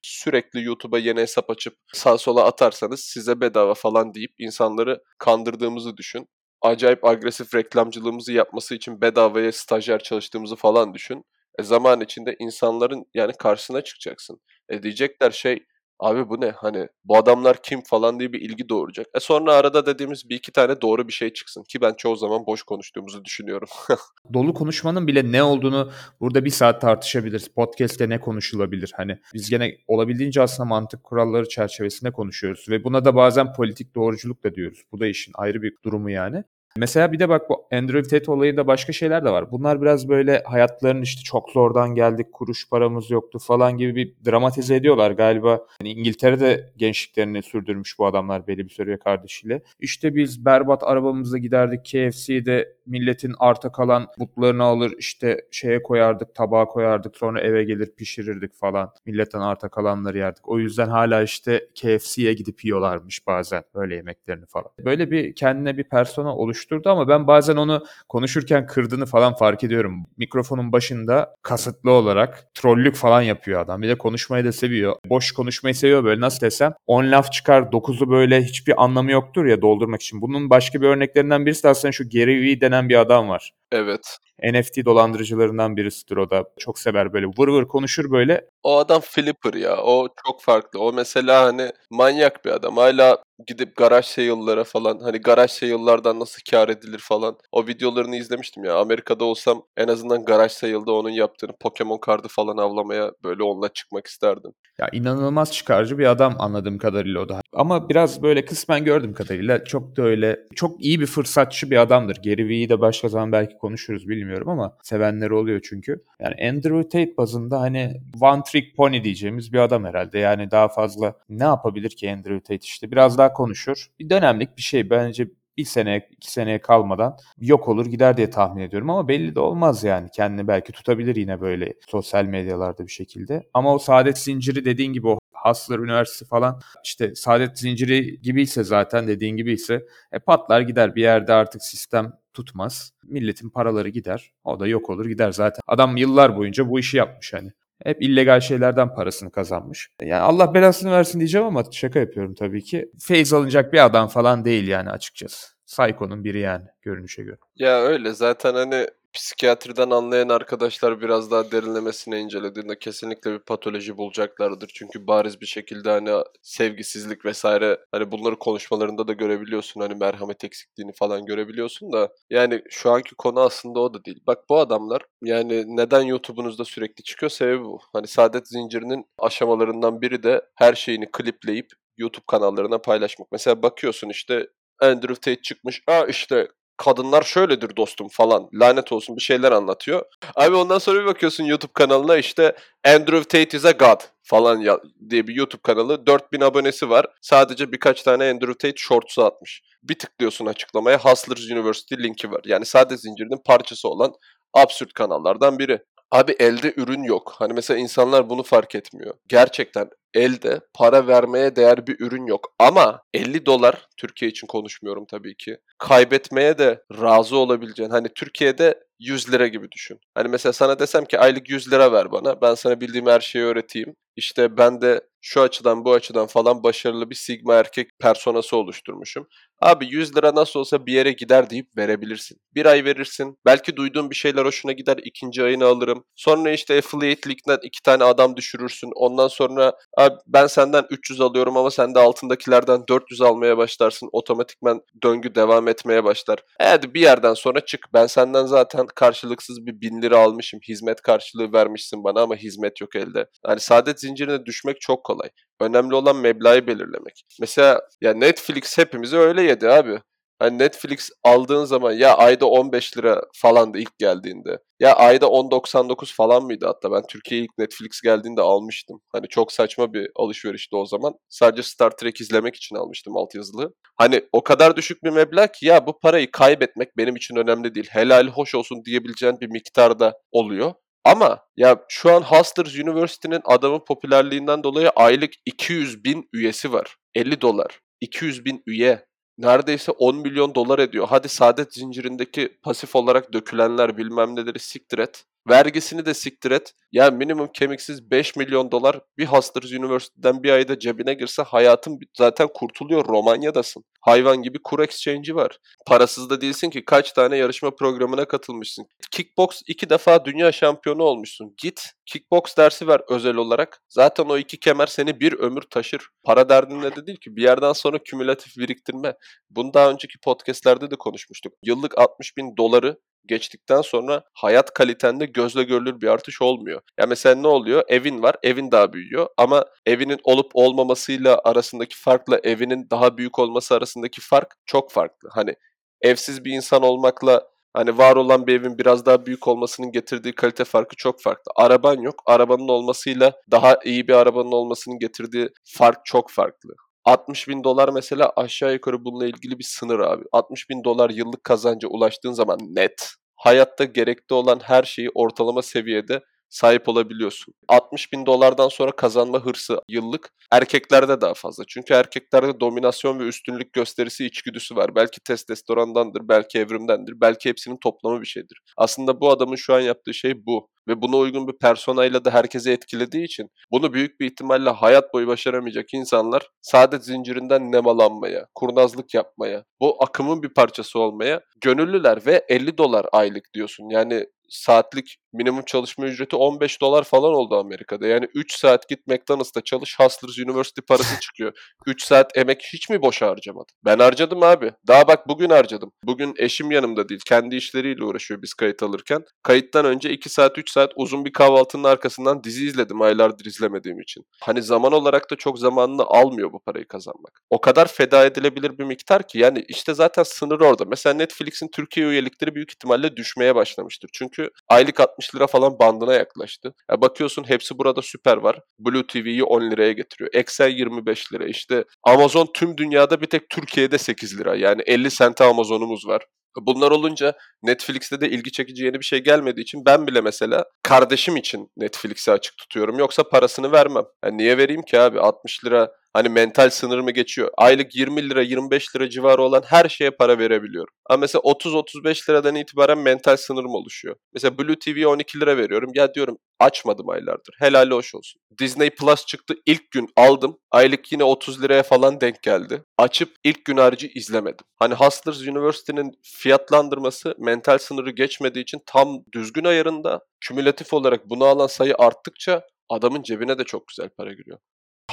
sürekli 0.02 0.64
YouTube'a 0.64 1.00
yeni 1.00 1.20
hesap 1.20 1.50
açıp 1.50 1.78
sağ 1.94 2.18
sola 2.18 2.46
atarsanız 2.46 3.00
size 3.00 3.42
bedava 3.42 3.74
falan 3.74 4.14
deyip 4.14 4.32
insanları 4.40 5.04
kandırdığımızı 5.18 5.98
düşün. 5.98 6.28
Acayip 6.62 7.06
agresif 7.06 7.56
reklamcılığımızı 7.56 8.34
yapması 8.34 8.76
için 8.76 9.02
bedavaya 9.02 9.52
stajyer 9.52 10.00
çalıştığımızı 10.00 10.56
falan 10.56 10.94
düşün. 10.94 11.24
E 11.60 11.64
zaman 11.64 12.02
içinde 12.02 12.36
insanların 12.40 13.06
yani 13.14 13.34
karşısına 13.34 13.82
çıkacaksın. 13.82 14.40
E 14.70 14.84
diyecekler 14.84 15.32
şey 15.32 15.66
Abi 16.04 16.30
bu 16.30 16.42
ne? 16.42 16.50
Hani 16.50 16.88
bu 17.06 17.18
adamlar 17.18 17.58
kim 17.64 17.82
falan 17.82 18.20
diye 18.20 18.34
bir 18.34 18.42
ilgi 18.42 18.70
doğuracak. 18.70 19.08
E 19.16 19.20
sonra 19.20 19.54
arada 19.54 19.86
dediğimiz 19.86 20.30
bir 20.30 20.36
iki 20.36 20.52
tane 20.52 20.82
doğru 20.82 21.08
bir 21.08 21.14
şey 21.14 21.34
çıksın. 21.34 21.64
Ki 21.64 21.82
ben 21.82 21.94
çoğu 21.94 22.16
zaman 22.16 22.46
boş 22.46 22.64
konuştuğumuzu 22.64 23.26
düşünüyorum. 23.26 23.68
Dolu 24.34 24.54
konuşmanın 24.54 25.08
bile 25.08 25.32
ne 25.32 25.44
olduğunu 25.44 25.92
burada 26.20 26.46
bir 26.46 26.50
saat 26.50 26.82
tartışabiliriz. 26.82 27.48
Podcast'te 27.48 28.10
ne 28.10 28.20
konuşulabilir? 28.20 28.92
Hani 28.96 29.20
biz 29.34 29.50
gene 29.50 29.78
olabildiğince 29.88 30.42
aslında 30.42 30.70
mantık 30.70 31.04
kuralları 31.04 31.50
çerçevesinde 31.50 32.12
konuşuyoruz. 32.12 32.66
Ve 32.70 32.84
buna 32.84 33.06
da 33.06 33.16
bazen 33.16 33.54
politik 33.54 33.96
doğruculuk 33.96 34.44
da 34.44 34.56
diyoruz. 34.56 34.84
Bu 34.92 35.00
da 35.00 35.08
işin 35.08 35.32
ayrı 35.36 35.62
bir 35.62 35.74
durumu 35.86 36.10
yani. 36.10 36.44
Mesela 36.78 37.12
bir 37.12 37.20
de 37.20 37.30
bak 37.30 37.50
bu 37.50 37.66
Andrew 37.72 38.02
Tate 38.04 38.32
olayında 38.32 38.68
başka 38.68 38.94
şeyler 38.94 39.26
de 39.26 39.30
var. 39.30 39.52
Bunlar 39.52 39.82
biraz 39.82 40.10
böyle 40.10 40.44
hayatlarının 40.46 41.02
işte 41.02 41.22
çok 41.22 41.50
zordan 41.50 41.96
geldik, 41.96 42.34
kuruş 42.34 42.70
paramız 42.70 43.12
yoktu 43.12 43.40
falan 43.40 43.78
gibi 43.78 43.96
bir 43.96 44.14
dramatize 44.26 44.76
ediyorlar 44.76 45.12
galiba. 45.12 45.50
Yani 45.82 45.92
İngiltere'de 45.92 46.74
gençliklerini 46.78 47.44
sürdürmüş 47.44 48.00
bu 48.00 48.06
adamlar 48.06 48.48
belli 48.48 48.66
bir 48.66 48.70
süre 48.70 48.98
kardeşiyle. 48.98 49.62
İşte 49.80 50.16
biz 50.16 50.46
berbat 50.46 50.84
arabamızla 50.84 51.38
giderdik 51.38 51.86
KFC'de 51.86 52.76
milletin 52.86 53.34
arta 53.40 53.72
kalan 53.72 54.08
butlarını 54.20 54.64
alır 54.64 54.94
işte 54.98 55.46
şeye 55.52 55.84
koyardık 55.84 56.36
tabağa 56.36 56.66
koyardık 56.66 57.18
sonra 57.18 57.42
eve 57.42 57.64
gelir 57.64 57.92
pişirirdik 57.98 58.54
falan. 58.54 58.92
Milletten 59.06 59.40
arta 59.40 59.70
kalanları 59.70 60.18
yerdik. 60.18 60.48
O 60.48 60.60
yüzden 60.60 60.88
hala 60.88 61.24
işte 61.24 61.68
KFC'ye 61.76 62.34
gidip 62.34 62.66
yiyorlarmış 62.66 63.28
bazen 63.28 63.64
öyle 63.74 63.96
yemeklerini 63.96 64.46
falan. 64.46 64.72
Böyle 64.80 65.12
bir 65.12 65.36
kendine 65.36 65.78
bir 65.78 65.84
persona 65.84 66.36
oluşturdu 66.64 66.90
ama 66.90 67.08
ben 67.08 67.28
bazen 67.28 67.56
onu 67.56 67.84
konuşurken 68.10 68.66
kırdığını 68.66 69.06
falan 69.06 69.36
fark 69.36 69.64
ediyorum. 69.64 70.06
Mikrofonun 70.18 70.72
başında 70.72 71.36
kasıtlı 71.42 71.92
olarak 71.92 72.48
trollük 72.54 72.96
falan 72.96 73.22
yapıyor 73.22 73.62
adam. 73.62 73.82
Bir 73.82 73.90
de 73.90 73.98
konuşmayı 73.98 74.46
da 74.46 74.52
seviyor. 74.52 74.96
Boş 75.10 75.32
konuşmayı 75.32 75.76
seviyor 75.76 76.04
böyle 76.04 76.22
nasıl 76.22 76.42
desem. 76.42 76.74
10 76.88 77.12
laf 77.12 77.32
çıkar 77.32 77.62
9'u 77.62 78.10
böyle 78.10 78.44
hiçbir 78.44 78.84
anlamı 78.84 79.12
yoktur 79.12 79.46
ya 79.46 79.62
doldurmak 79.62 80.02
için. 80.02 80.22
Bunun 80.22 80.50
başka 80.50 80.82
bir 80.82 80.88
örneklerinden 80.88 81.46
birisi 81.46 81.64
de 81.64 81.68
aslında 81.68 81.92
şu 81.92 82.10
Gary 82.10 82.42
Vee 82.42 82.62
denen 82.62 82.90
bir 82.90 82.96
adam 82.96 83.30
var. 83.30 83.52
Evet. 83.74 84.18
NFT 84.44 84.86
dolandırıcılarından 84.86 85.78
birisidir 85.78 86.18
o 86.18 86.30
da. 86.30 86.44
Çok 86.60 86.80
sever 86.80 87.14
böyle 87.14 87.28
vır 87.28 87.48
vır 87.48 87.68
konuşur 87.68 88.12
böyle. 88.12 88.46
O 88.64 88.78
adam 88.78 89.02
flipper 89.02 89.54
ya. 89.54 89.78
O 89.78 90.08
çok 90.28 90.42
farklı. 90.42 90.80
O 90.80 90.94
mesela 90.94 91.46
hani 91.46 91.72
manyak 91.90 92.46
bir 92.46 92.50
adam. 92.50 92.78
Hala 92.78 93.24
gidip 93.48 93.76
garaj 93.76 94.06
sale'lara 94.06 94.64
falan 94.64 95.00
hani 95.00 95.18
garaj 95.18 95.52
sale'lardan 95.52 96.20
nasıl 96.20 96.42
kar 96.52 96.70
edilir 96.70 97.00
falan. 97.00 97.38
O 97.52 97.68
videolarını 97.68 98.16
izlemiştim 98.16 98.64
ya. 98.64 98.76
Amerika'da 98.76 99.26
olsam 99.26 99.64
en 99.78 99.88
azından 99.88 100.26
garaj 100.26 100.52
sale'da 100.52 100.92
onun 100.92 101.10
yaptığını 101.10 101.52
Pokemon 101.60 101.98
kartı 101.98 102.28
falan 102.28 102.58
avlamaya 102.58 103.12
böyle 103.24 103.44
onunla 103.44 103.70
çıkmak 103.70 104.08
isterdim. 104.08 104.52
Ya 104.80 104.90
inanılmaz 104.94 105.52
çıkarcı 105.52 105.98
bir 105.98 106.06
adam 106.06 106.36
anladığım 106.40 106.78
kadarıyla 106.78 107.20
o 107.22 107.30
da. 107.30 107.42
Ama 107.54 107.90
biraz 107.90 108.24
böyle 108.24 108.46
kısmen 108.46 108.84
gördüğüm 108.84 109.14
kadarıyla 109.14 109.64
çok 109.64 109.98
da 109.98 110.02
öyle 110.02 110.40
çok 110.56 110.84
iyi 110.84 111.00
bir 111.00 111.06
fırsatçı 111.06 111.72
bir 111.72 111.78
adamdır. 111.78 112.16
Gary 112.24 112.48
Vee'yi 112.48 112.70
de 112.70 112.80
başka 112.80 113.08
zaman 113.08 113.32
belki 113.32 113.58
konuşuruz 113.64 114.10
bilmiyorum 114.10 114.50
ama 114.50 114.78
sevenleri 114.82 115.34
oluyor 115.34 115.62
çünkü. 115.64 116.04
Yani 116.20 116.50
Andrew 116.50 116.84
Tate 116.84 117.18
bazında 117.18 117.62
hani 117.62 118.02
one 118.22 118.42
trick 118.44 118.76
pony 118.76 119.04
diyeceğimiz 119.04 119.54
bir 119.54 119.60
adam 119.60 119.86
herhalde. 119.86 120.20
Yani 120.20 120.52
daha 120.52 120.68
fazla 120.68 121.14
ne 121.30 121.44
yapabilir 121.44 121.90
ki 121.90 122.12
Andrew 122.12 122.40
Tate 122.40 122.66
işte 122.66 122.92
biraz 122.92 123.18
daha 123.18 123.34
konuşur. 123.34 123.88
Bir 124.00 124.10
dönemlik 124.10 124.58
bir 124.58 124.62
şey 124.62 124.90
bence 124.90 125.28
bir 125.58 125.66
sene 125.66 126.08
iki 126.12 126.32
seneye 126.32 126.62
kalmadan 126.62 127.18
yok 127.38 127.68
olur 127.68 127.86
gider 127.86 128.18
diye 128.18 128.30
tahmin 128.30 128.62
ediyorum 128.62 128.90
ama 128.90 129.08
belli 129.08 129.36
de 129.36 129.40
olmaz 129.40 129.84
yani. 129.84 130.10
Kendini 130.10 130.48
belki 130.48 130.72
tutabilir 130.72 131.16
yine 131.16 131.42
böyle 131.42 131.74
sosyal 131.88 132.26
medyalarda 132.26 132.88
bir 132.88 132.92
şekilde. 132.92 133.44
Ama 133.54 133.76
o 133.76 133.80
saadet 133.80 134.18
zinciri 134.18 134.66
dediğin 134.66 134.94
gibi 134.94 135.08
o 135.08 135.20
Hustler 135.34 135.80
Üniversitesi 135.80 136.26
falan 136.26 136.62
işte 136.84 137.16
saadet 137.16 137.60
zinciri 137.60 138.22
gibiyse 138.22 138.64
zaten 138.64 139.08
dediğin 139.08 139.38
gibi 139.38 139.54
ise 139.54 139.86
e, 140.12 140.20
patlar 140.20 140.62
gider 140.62 140.96
bir 140.96 141.02
yerde 141.02 141.34
artık 141.34 141.64
sistem 141.64 142.14
tutmaz. 142.34 142.94
Milletin 143.04 143.50
paraları 143.50 143.90
gider. 143.90 144.32
O 144.44 144.60
da 144.60 144.68
yok 144.68 144.90
olur 144.90 145.06
gider 145.06 145.32
zaten. 145.32 145.62
Adam 145.68 145.98
yıllar 145.98 146.38
boyunca 146.38 146.70
bu 146.70 146.80
işi 146.80 146.98
yapmış 146.98 147.34
hani. 147.34 147.52
Hep 147.84 148.02
illegal 148.02 148.40
şeylerden 148.40 148.96
parasını 148.96 149.32
kazanmış. 149.32 149.90
Yani 150.02 150.22
Allah 150.22 150.54
belasını 150.54 150.92
versin 150.92 151.20
diyeceğim 151.20 151.48
ama 151.48 151.64
şaka 151.72 152.00
yapıyorum 152.00 152.34
tabii 152.34 152.64
ki. 152.64 152.92
Feyz 153.00 153.34
alınacak 153.34 153.74
bir 153.74 153.86
adam 153.86 154.08
falan 154.08 154.46
değil 154.46 154.68
yani 154.68 154.90
açıkçası. 154.90 155.54
Psycho'nun 155.66 156.24
biri 156.24 156.40
yani 156.40 156.66
görünüşe 156.82 157.24
göre. 157.24 157.38
Ya 157.56 157.82
öyle 157.82 158.14
zaten 158.14 158.54
hani 158.54 158.88
psikiyatriden 159.14 159.90
anlayan 159.90 160.30
arkadaşlar 160.30 161.02
biraz 161.02 161.32
daha 161.32 161.52
derinlemesine 161.52 162.20
incelediğinde 162.20 162.80
kesinlikle 162.80 163.34
bir 163.34 163.40
patoloji 163.40 163.98
bulacaklardır. 163.98 164.72
Çünkü 164.76 165.08
bariz 165.08 165.42
bir 165.42 165.46
şekilde 165.46 165.90
hani 165.90 166.24
sevgisizlik 166.42 167.26
vesaire 167.26 167.80
hani 167.92 168.12
bunları 168.12 168.40
konuşmalarında 168.40 169.08
da 169.08 169.14
görebiliyorsun. 169.14 169.82
Hani 169.82 169.96
merhamet 169.96 170.44
eksikliğini 170.44 170.94
falan 170.94 171.26
görebiliyorsun 171.26 171.92
da 171.92 172.10
yani 172.30 172.62
şu 172.70 172.92
anki 172.92 173.16
konu 173.16 173.40
aslında 173.40 173.80
o 173.80 173.94
da 173.94 174.06
değil. 174.06 174.20
Bak 174.28 174.50
bu 174.50 174.60
adamlar 174.60 175.02
yani 175.24 175.78
neden 175.78 176.02
YouTube'unuzda 176.02 176.66
sürekli 176.66 177.04
çıkıyor 177.04 177.30
sebebi 177.30 177.64
bu. 177.64 177.80
Hani 177.94 178.08
saadet 178.08 178.48
zincirinin 178.48 179.06
aşamalarından 179.20 180.02
biri 180.02 180.24
de 180.24 180.42
her 180.56 180.74
şeyini 180.76 181.12
klipleyip 181.12 181.72
YouTube 181.98 182.26
kanallarına 182.28 182.78
paylaşmak. 182.78 183.28
Mesela 183.32 183.64
bakıyorsun 183.64 184.10
işte 184.10 184.48
Andrew 184.82 185.16
Tate 185.16 185.42
çıkmış. 185.42 185.84
Aa 185.88 186.06
işte 186.06 186.48
kadınlar 186.78 187.22
şöyledir 187.22 187.76
dostum 187.78 188.08
falan 188.08 188.50
lanet 188.54 188.92
olsun 188.92 189.16
bir 189.16 189.22
şeyler 189.22 189.52
anlatıyor. 189.52 190.06
Abi 190.36 190.56
ondan 190.56 190.78
sonra 190.78 191.00
bir 191.00 191.06
bakıyorsun 191.06 191.44
YouTube 191.44 191.74
kanalına 191.74 192.18
işte 192.18 192.56
Andrew 192.84 193.24
Tate 193.24 193.58
is 193.58 193.66
a 193.66 193.72
God 193.72 194.02
falan 194.24 194.60
ya, 194.60 194.80
diye 195.10 195.28
bir 195.28 195.36
YouTube 195.36 195.62
kanalı. 195.62 196.06
4000 196.06 196.42
abonesi 196.42 196.90
var. 196.90 197.06
Sadece 197.22 197.72
birkaç 197.72 198.04
tane 198.04 198.30
Andrew 198.30 198.54
Tate 198.54 198.78
shorts'u 198.78 199.24
atmış. 199.24 199.62
Bir 199.84 200.00
tıklıyorsun 200.00 200.46
açıklamaya 200.46 200.98
Hustlers 200.98 201.52
University 201.52 201.96
linki 201.96 202.32
var. 202.32 202.42
Yani 202.46 202.66
sade 202.66 202.98
zincirinin 202.98 203.42
parçası 203.46 203.90
olan 203.90 204.14
absürt 204.54 204.94
kanallardan 204.94 205.60
biri. 205.60 205.80
Abi 206.14 206.36
elde 206.40 206.74
ürün 206.78 207.04
yok. 207.04 207.36
Hani 207.38 207.54
mesela 207.54 207.80
insanlar 207.80 208.30
bunu 208.30 208.44
fark 208.44 208.76
etmiyor. 208.76 209.14
Gerçekten 209.28 209.90
elde 210.14 210.60
para 210.74 211.08
vermeye 211.08 211.56
değer 211.56 211.88
bir 211.88 212.00
ürün 212.00 212.26
yok. 212.26 212.54
Ama 212.60 213.02
50 213.14 213.46
dolar, 213.46 213.88
Türkiye 213.98 214.32
için 214.32 214.48
konuşmuyorum 214.48 215.06
tabii 215.06 215.36
ki. 215.38 215.58
Kaybetmeye 215.78 216.58
de 216.58 216.84
razı 217.02 217.38
olabileceğin. 217.38 217.90
Hani 217.90 218.08
Türkiye'de 218.16 218.84
100 219.00 219.32
lira 219.32 219.48
gibi 219.48 219.72
düşün. 219.72 220.00
Hani 220.16 220.28
mesela 220.28 220.54
sana 220.54 220.80
desem 220.80 221.06
ki 221.06 221.20
aylık 221.20 221.50
100 221.50 221.72
lira 221.72 221.92
ver 221.92 222.12
bana. 222.12 222.42
Ben 222.42 222.56
sana 222.56 222.82
bildiğim 222.82 223.06
her 223.08 223.20
şeyi 223.20 223.46
öğreteyim. 223.46 223.96
İşte 224.16 224.58
ben 224.58 224.82
de 224.82 225.02
şu 225.26 225.42
açıdan 225.42 225.86
bu 225.86 225.94
açıdan 225.94 226.28
falan 226.28 226.64
başarılı 226.64 227.10
bir 227.10 227.16
sigma 227.16 227.54
erkek 227.54 227.90
personası 228.00 228.58
oluşturmuşum. 228.58 229.28
Abi 229.62 229.88
100 229.88 230.18
lira 230.18 230.36
nasıl 230.36 230.60
olsa 230.60 230.86
bir 230.86 230.94
yere 230.94 231.12
gider 231.12 231.50
deyip 231.50 231.78
verebilirsin. 231.78 232.38
Bir 232.56 232.66
ay 232.66 232.86
verirsin. 232.86 233.38
Belki 233.46 233.76
duyduğun 233.76 234.10
bir 234.10 234.16
şeyler 234.16 234.46
hoşuna 234.46 234.72
gider. 234.72 234.98
ikinci 235.04 235.44
ayını 235.44 235.66
alırım. 235.66 236.06
Sonra 236.16 236.52
işte 236.52 236.78
affiliate 236.78 237.30
link'ten 237.30 237.58
iki 237.64 237.82
tane 237.84 238.04
adam 238.04 238.38
düşürürsün. 238.38 238.92
Ondan 238.96 239.28
sonra 239.28 239.74
abi 239.98 240.16
ben 240.28 240.48
senden 240.48 240.86
300 240.90 241.22
alıyorum 241.22 241.58
ama 241.58 241.72
sen 241.72 241.96
de 241.96 242.00
altındakilerden 242.00 242.84
400 242.90 243.22
almaya 243.22 243.58
başlarsın. 243.58 244.10
Otomatikman 244.12 244.82
döngü 245.04 245.36
devam 245.36 245.68
etmeye 245.68 246.04
başlar. 246.04 246.40
E 246.60 246.66
hadi 246.66 246.94
bir 246.94 247.02
yerden 247.02 247.34
sonra 247.34 247.66
çık. 247.66 247.86
Ben 247.94 248.08
senden 248.08 248.46
zaten 248.46 248.86
karşılıksız 248.96 249.66
bir 249.66 249.82
bin 249.82 250.02
lira 250.02 250.20
almışım. 250.20 250.60
Hizmet 250.68 251.02
karşılığı 251.02 251.54
vermişsin 251.54 252.04
bana 252.04 252.22
ama 252.22 252.36
hizmet 252.36 252.82
yok 252.82 252.96
elde. 252.96 253.30
Yani 253.48 253.60
saadet 253.60 254.00
zincirine 254.00 254.46
düşmek 254.46 254.82
çok 254.82 255.04
kolay. 255.04 255.13
Önemli 255.60 255.96
olan 255.96 256.16
meblağı 256.16 256.68
belirlemek. 256.68 257.24
Mesela 257.40 257.82
ya 258.02 258.14
Netflix 258.14 258.78
hepimizi 258.78 259.18
öyle 259.18 259.42
yedi 259.44 259.70
abi. 259.70 260.00
Hani 260.40 260.60
Netflix 260.60 261.10
aldığın 261.24 261.66
zaman 261.66 261.92
ya 261.92 262.18
ayda 262.18 262.46
15 262.46 262.98
lira 262.98 263.22
falandı 263.34 263.78
ilk 263.80 263.98
geldiğinde. 264.00 264.60
Ya 264.80 264.94
ayda 264.96 265.26
10.99 265.26 266.16
falan 266.16 266.44
mıydı 266.44 266.66
hatta 266.66 266.92
ben 266.92 267.04
Türkiye'ye 267.10 267.46
ilk 267.46 267.58
Netflix 267.58 268.02
geldiğinde 268.02 268.42
almıştım. 268.42 269.02
Hani 269.12 269.28
çok 269.28 269.52
saçma 269.52 269.94
bir 269.94 270.10
alışverişti 270.16 270.76
o 270.76 270.86
zaman. 270.86 271.14
Sadece 271.30 271.64
Star 271.64 271.92
Trek 271.92 272.22
izlemek 272.22 272.56
için 272.56 272.76
almıştım 272.76 273.18
altyazılı. 273.18 273.74
Hani 273.98 274.22
o 274.32 274.44
kadar 274.44 274.76
düşük 274.76 275.04
bir 275.04 275.10
meblağ 275.10 275.48
ki 275.48 275.66
ya 275.66 275.88
bu 275.88 276.00
parayı 276.00 276.32
kaybetmek 276.32 276.98
benim 276.98 277.16
için 277.16 277.36
önemli 277.36 277.76
değil. 277.76 277.88
Helal 277.92 278.28
hoş 278.28 278.56
olsun 278.56 278.86
diyebileceğin 278.86 279.40
bir 279.42 279.48
miktarda 279.48 280.14
oluyor. 280.32 280.74
Ama 281.04 281.40
ya 281.58 281.86
şu 281.90 282.12
an 282.12 282.22
Hustlers 282.22 282.76
University'nin 282.76 283.42
adamın 283.46 283.80
popülerliğinden 283.80 284.64
dolayı 284.64 284.90
aylık 284.90 285.34
200 285.46 286.04
bin 286.04 286.30
üyesi 286.34 286.74
var. 286.74 286.98
50 287.16 287.42
dolar. 287.42 287.80
200 288.02 288.46
bin 288.46 288.64
üye. 288.68 289.06
Neredeyse 289.38 289.92
10 289.92 290.16
milyon 290.16 290.56
dolar 290.56 290.80
ediyor. 290.80 291.08
Hadi 291.10 291.30
saadet 291.30 291.74
zincirindeki 291.74 292.58
pasif 292.64 292.96
olarak 292.96 293.34
dökülenler 293.34 293.98
bilmem 293.98 294.36
neleri 294.36 294.60
siktir 294.60 294.98
et. 294.98 295.26
Vergisini 295.50 296.06
de 296.06 296.14
siktir 296.14 296.52
et. 296.52 296.74
Ya 296.92 297.12
minimum 297.12 297.48
kemiksiz 297.54 298.12
5 298.12 298.36
milyon 298.36 298.72
dolar 298.72 299.00
bir 299.18 299.26
Hustlers 299.26 299.72
University'den 299.72 300.44
bir 300.44 300.52
ayda 300.52 300.80
cebine 300.80 301.14
girse 301.14 301.42
hayatın 301.42 302.00
zaten 302.18 302.50
kurtuluyor. 302.54 303.08
Romanya'dasın. 303.08 303.84
Hayvan 304.02 304.38
gibi 304.38 304.60
kur 304.64 304.80
exchange'i 304.80 305.36
var. 305.36 305.58
Parasız 305.88 306.30
da 306.30 306.42
değilsin 306.42 306.70
ki 306.70 306.86
kaç 306.86 307.12
tane 307.12 307.38
yarışma 307.38 307.76
programına 307.76 308.26
katılmışsın. 308.26 308.86
Kickbox 309.12 309.62
iki 309.68 309.90
defa 309.90 310.26
dünya 310.26 310.52
şampiyonu 310.52 311.04
olmuşsun. 311.04 311.56
Git 311.58 311.84
kickbox 312.06 312.58
dersi 312.58 312.88
ver 312.88 313.02
özel 313.10 313.36
olarak. 313.36 313.84
Zaten 313.90 314.26
o 314.26 314.38
iki 314.38 314.60
kemer 314.60 314.88
seni 314.88 315.20
bir 315.20 315.34
ömür 315.34 315.62
taşır. 315.62 316.08
Para 316.24 316.50
derdinde 316.50 316.96
de 316.96 317.06
değil 317.06 317.18
ki. 317.18 317.36
Bir 317.36 317.44
yerden 317.44 317.74
sonra 317.74 317.98
kümülatif 318.04 318.58
biriktirme. 318.58 319.16
Bunu 319.50 319.74
daha 319.74 319.90
önceki 319.90 320.20
podcastlerde 320.24 320.92
de 320.92 320.96
konuşmuştuk. 320.96 321.54
Yıllık 321.64 321.98
60 321.98 322.38
bin 322.38 322.58
doları 322.58 322.98
geçtikten 323.26 323.82
sonra 323.82 324.24
hayat 324.34 324.74
kalitende 324.74 325.26
gözle 325.26 325.64
görülür 325.64 326.02
bir 326.02 326.08
artış 326.08 326.42
olmuyor. 326.42 326.82
Ya 327.00 327.06
mesela 327.06 327.36
ne 327.36 327.48
oluyor? 327.48 327.84
Evin 327.88 328.24
var, 328.24 328.36
evin 328.44 328.72
daha 328.72 328.94
büyüyor 328.94 329.28
ama 329.38 329.66
evinin 329.86 330.20
olup 330.24 330.52
olmamasıyla 330.54 331.42
arasındaki 331.44 331.98
farkla 331.98 332.40
evinin 332.44 332.88
daha 332.92 333.18
büyük 333.18 333.40
olması 333.40 333.76
arasındaki 333.76 334.22
fark 334.22 334.56
çok 334.66 334.92
farklı. 334.92 335.30
Hani 335.32 335.56
evsiz 336.02 336.46
bir 336.46 336.52
insan 336.52 336.84
olmakla 336.84 337.48
hani 337.74 337.98
var 337.98 338.16
olan 338.16 338.48
bir 338.48 338.60
evin 338.60 338.78
biraz 338.78 339.06
daha 339.06 339.26
büyük 339.26 339.48
olmasının 339.48 339.92
getirdiği 339.92 340.34
kalite 340.36 340.64
farkı 340.64 340.96
çok 340.96 341.22
farklı. 341.22 341.52
Araban 341.56 342.02
yok. 342.02 342.24
Arabanın 342.26 342.68
olmasıyla 342.68 343.34
daha 343.52 343.78
iyi 343.86 344.08
bir 344.08 344.14
arabanın 344.14 344.52
olmasının 344.52 345.00
getirdiği 345.00 345.50
fark 345.66 346.06
çok 346.06 346.32
farklı. 346.32 346.74
60 347.06 347.48
bin 347.48 347.64
dolar 347.64 347.90
mesela 347.90 348.34
aşağı 348.36 348.74
yukarı 348.74 349.06
bununla 349.06 349.28
ilgili 349.28 349.60
bir 349.60 349.64
sınır 349.64 350.00
abi. 350.00 350.24
60 350.32 350.70
bin 350.70 350.84
dolar 350.84 351.10
yıllık 351.10 351.44
kazanca 351.44 351.88
ulaştığın 351.88 352.34
zaman 352.34 352.60
net 352.62 353.10
hayatta 353.36 353.84
gerekli 353.84 354.34
olan 354.34 354.60
her 354.64 354.84
şeyi 354.84 355.10
ortalama 355.16 355.62
seviyede 355.62 356.22
sahip 356.50 356.90
olabiliyorsun. 356.90 357.54
60 357.68 358.14
bin 358.14 358.26
dolardan 358.26 358.70
sonra 358.70 358.92
kazanma 358.92 359.40
hırsı 359.40 359.80
yıllık 359.90 360.30
erkeklerde 360.52 361.22
daha 361.22 361.34
fazla. 361.34 361.64
Çünkü 361.68 361.94
erkeklerde 361.94 362.60
dominasyon 362.60 363.20
ve 363.20 363.24
üstünlük 363.24 363.74
gösterisi 363.74 364.26
içgüdüsü 364.26 364.76
var. 364.76 364.96
Belki 364.96 365.22
testosterondandır, 365.22 366.28
belki 366.30 366.60
evrimdendir, 366.60 367.22
belki 367.22 367.50
hepsinin 367.50 367.78
toplamı 367.78 368.22
bir 368.22 368.26
şeydir. 368.26 368.62
Aslında 368.78 369.22
bu 369.22 369.32
adamın 369.32 369.56
şu 369.56 369.74
an 369.74 369.80
yaptığı 369.80 370.14
şey 370.14 370.46
bu. 370.46 370.70
Ve 370.88 371.02
buna 371.02 371.18
uygun 371.18 371.48
bir 371.48 371.58
personayla 371.58 372.26
da 372.26 372.32
herkese 372.32 372.72
etkilediği 372.72 373.26
için 373.26 373.50
bunu 373.72 373.94
büyük 373.94 374.20
bir 374.20 374.26
ihtimalle 374.26 374.70
hayat 374.70 375.14
boyu 375.14 375.28
başaramayacak 375.28 375.94
insanlar 375.94 376.50
saadet 376.62 377.06
zincirinden 377.06 377.72
nemalanmaya, 377.72 378.46
kurnazlık 378.56 379.14
yapmaya, 379.14 379.64
bu 379.82 380.04
akımın 380.04 380.44
bir 380.44 380.50
parçası 380.50 381.00
olmaya 381.00 381.42
gönüllüler 381.62 382.26
ve 382.26 382.46
50 382.50 382.78
dolar 382.78 383.06
aylık 383.12 383.54
diyorsun. 383.54 383.90
Yani 383.90 384.26
saatlik 384.50 385.18
minimum 385.34 385.64
çalışma 385.66 386.06
ücreti 386.06 386.36
15 386.36 386.82
dolar 386.82 387.04
falan 387.04 387.34
oldu 387.34 387.56
Amerika'da. 387.60 388.08
Yani 388.08 388.28
3 388.36 388.56
saat 388.56 388.90
git 388.90 389.08
McDonald's'ta 389.08 389.62
çalış 389.62 390.00
Hustlers 390.00 390.40
University 390.40 390.82
parası 390.88 391.20
çıkıyor. 391.20 391.54
3 391.88 392.04
saat 392.04 392.38
emek 392.38 392.62
hiç 392.74 392.90
mi 392.90 393.02
boşa 393.02 393.28
harcamadın? 393.28 393.76
Ben 393.86 394.00
harcadım 394.00 394.44
abi. 394.44 394.72
Daha 394.88 395.08
bak 395.08 395.28
bugün 395.28 395.50
harcadım. 395.50 395.92
Bugün 396.04 396.34
eşim 396.38 396.72
yanımda 396.72 397.10
değil. 397.10 397.22
Kendi 397.28 397.56
işleriyle 397.56 398.04
uğraşıyor 398.04 398.42
biz 398.42 398.54
kayıt 398.54 398.84
alırken. 398.84 399.24
Kayıttan 399.44 399.86
önce 399.86 400.10
2 400.10 400.30
saat 400.30 400.58
3 400.58 400.70
saat 400.74 400.92
uzun 400.96 401.26
bir 401.26 401.34
kahvaltının 401.34 401.84
arkasından 401.84 402.44
dizi 402.44 402.66
izledim 402.66 403.02
aylardır 403.02 403.46
izlemediğim 403.46 404.00
için. 404.00 404.26
Hani 404.42 404.62
zaman 404.62 404.94
olarak 404.94 405.32
da 405.32 405.36
çok 405.36 405.60
zamanını 405.60 406.04
almıyor 406.04 406.54
bu 406.54 406.60
parayı 406.60 406.88
kazanmak. 406.88 407.42
O 407.50 407.62
kadar 407.62 407.88
feda 407.88 408.26
edilebilir 408.26 408.78
bir 408.78 408.84
miktar 408.84 409.28
ki 409.28 409.40
yani 409.40 409.66
işte 409.68 409.94
zaten 409.94 410.24
sınır 410.24 410.60
orada. 410.60 410.86
Mesela 410.86 411.14
Netflix'in 411.14 411.68
Türkiye 411.68 412.08
üyelikleri 412.08 412.56
büyük 412.56 412.72
ihtimalle 412.72 413.16
düşmeye 413.16 413.56
başlamıştır. 413.56 414.10
Çünkü 414.14 414.50
aylık 414.68 415.00
60 415.00 415.36
lira 415.36 415.48
falan 415.48 415.80
bandına 415.80 416.14
yaklaştı. 416.14 416.74
Ya 416.92 417.02
bakıyorsun 417.02 417.44
hepsi 417.48 417.78
burada 417.78 418.02
süper 418.02 418.38
var. 418.38 418.60
Blue 418.80 419.08
TV'yi 419.08 419.44
10 419.44 419.72
liraya 419.72 419.92
getiriyor. 419.92 420.30
Excel 420.34 420.72
25 420.72 421.34
lira. 421.34 421.46
İşte 421.46 421.84
Amazon 422.04 422.50
tüm 422.54 422.78
dünyada 422.78 423.22
bir 423.22 423.28
tek 423.28 423.50
Türkiye'de 423.50 423.98
8 423.98 424.40
lira. 424.40 424.56
Yani 424.56 424.82
50 424.86 425.12
sente 425.12 425.44
Amazon'umuz 425.44 426.08
var. 426.08 426.22
Bunlar 426.62 426.92
olunca 426.92 427.34
Netflix'te 427.64 428.22
de 428.22 428.30
ilgi 428.30 428.52
çekici 428.52 428.86
yeni 428.86 429.00
bir 429.00 429.06
şey 429.06 429.20
gelmediği 429.20 429.64
için 429.64 429.86
ben 429.86 430.08
bile 430.08 430.22
mesela 430.22 430.66
kardeşim 430.84 431.38
için 431.38 431.70
Netflix'i 431.78 432.32
açık 432.32 432.58
tutuyorum. 432.58 433.00
Yoksa 433.00 433.24
parasını 433.30 433.72
vermem. 433.72 434.04
Yani 434.24 434.38
niye 434.38 434.58
vereyim 434.58 434.82
ki 434.82 435.00
abi 435.00 435.20
60 435.20 435.66
lira 435.66 435.92
hani 436.14 436.30
mental 436.30 436.70
sınır 436.70 437.00
mı 437.00 437.12
geçiyor? 437.12 437.50
Aylık 437.58 437.96
20 437.96 438.30
lira 438.30 438.42
25 438.42 438.96
lira 438.96 439.10
civarı 439.10 439.42
olan 439.42 439.64
her 439.66 439.90
şeye 439.90 440.12
para 440.12 440.40
verebiliyorum. 440.40 440.94
Ama 441.10 441.18
mesela 441.18 441.42
30-35 441.42 442.30
liradan 442.30 442.56
itibaren 442.56 442.98
mental 442.98 443.38
sınırım 443.38 443.76
oluşuyor. 443.76 444.16
Mesela 444.34 444.58
Blue 444.58 444.80
TV'ye 444.80 445.08
12 445.08 445.40
lira 445.40 445.58
veriyorum. 445.58 445.92
Ya 445.96 446.14
diyorum 446.14 446.38
açmadım 446.60 447.10
aylardır. 447.10 447.56
Helal 447.60 447.92
hoş 447.92 448.16
olsun. 448.16 448.42
Disney 448.60 448.90
Plus 448.90 449.26
çıktı 449.26 449.56
ilk 449.66 449.92
gün 449.92 450.10
aldım. 450.16 450.58
Aylık 450.72 451.12
yine 451.12 451.24
30 451.24 451.64
liraya 451.64 451.84
falan 451.84 452.22
denk 452.22 452.42
geldi. 452.44 452.84
Açıp 452.98 453.36
ilk 453.44 453.66
gün 453.66 453.78
harici 453.78 454.12
izlemedim. 454.16 454.66
Hani 454.80 454.94
Hustlers 454.94 455.42
University'nin 455.42 456.12
fiyatlandırması 456.24 457.36
mental 457.38 457.78
sınırı 457.78 458.12
geçmediği 458.12 458.64
için 458.64 458.82
tam 458.86 459.24
düzgün 459.34 459.64
ayarında. 459.64 460.20
Kümülatif 460.42 460.94
olarak 460.94 461.30
bunu 461.30 461.46
alan 461.46 461.68
sayı 461.68 461.96
arttıkça 461.98 462.62
adamın 462.90 463.24
cebine 463.24 463.58
de 463.60 463.64
çok 463.64 463.88
güzel 463.88 464.10
para 464.10 464.34
giriyor. 464.34 464.60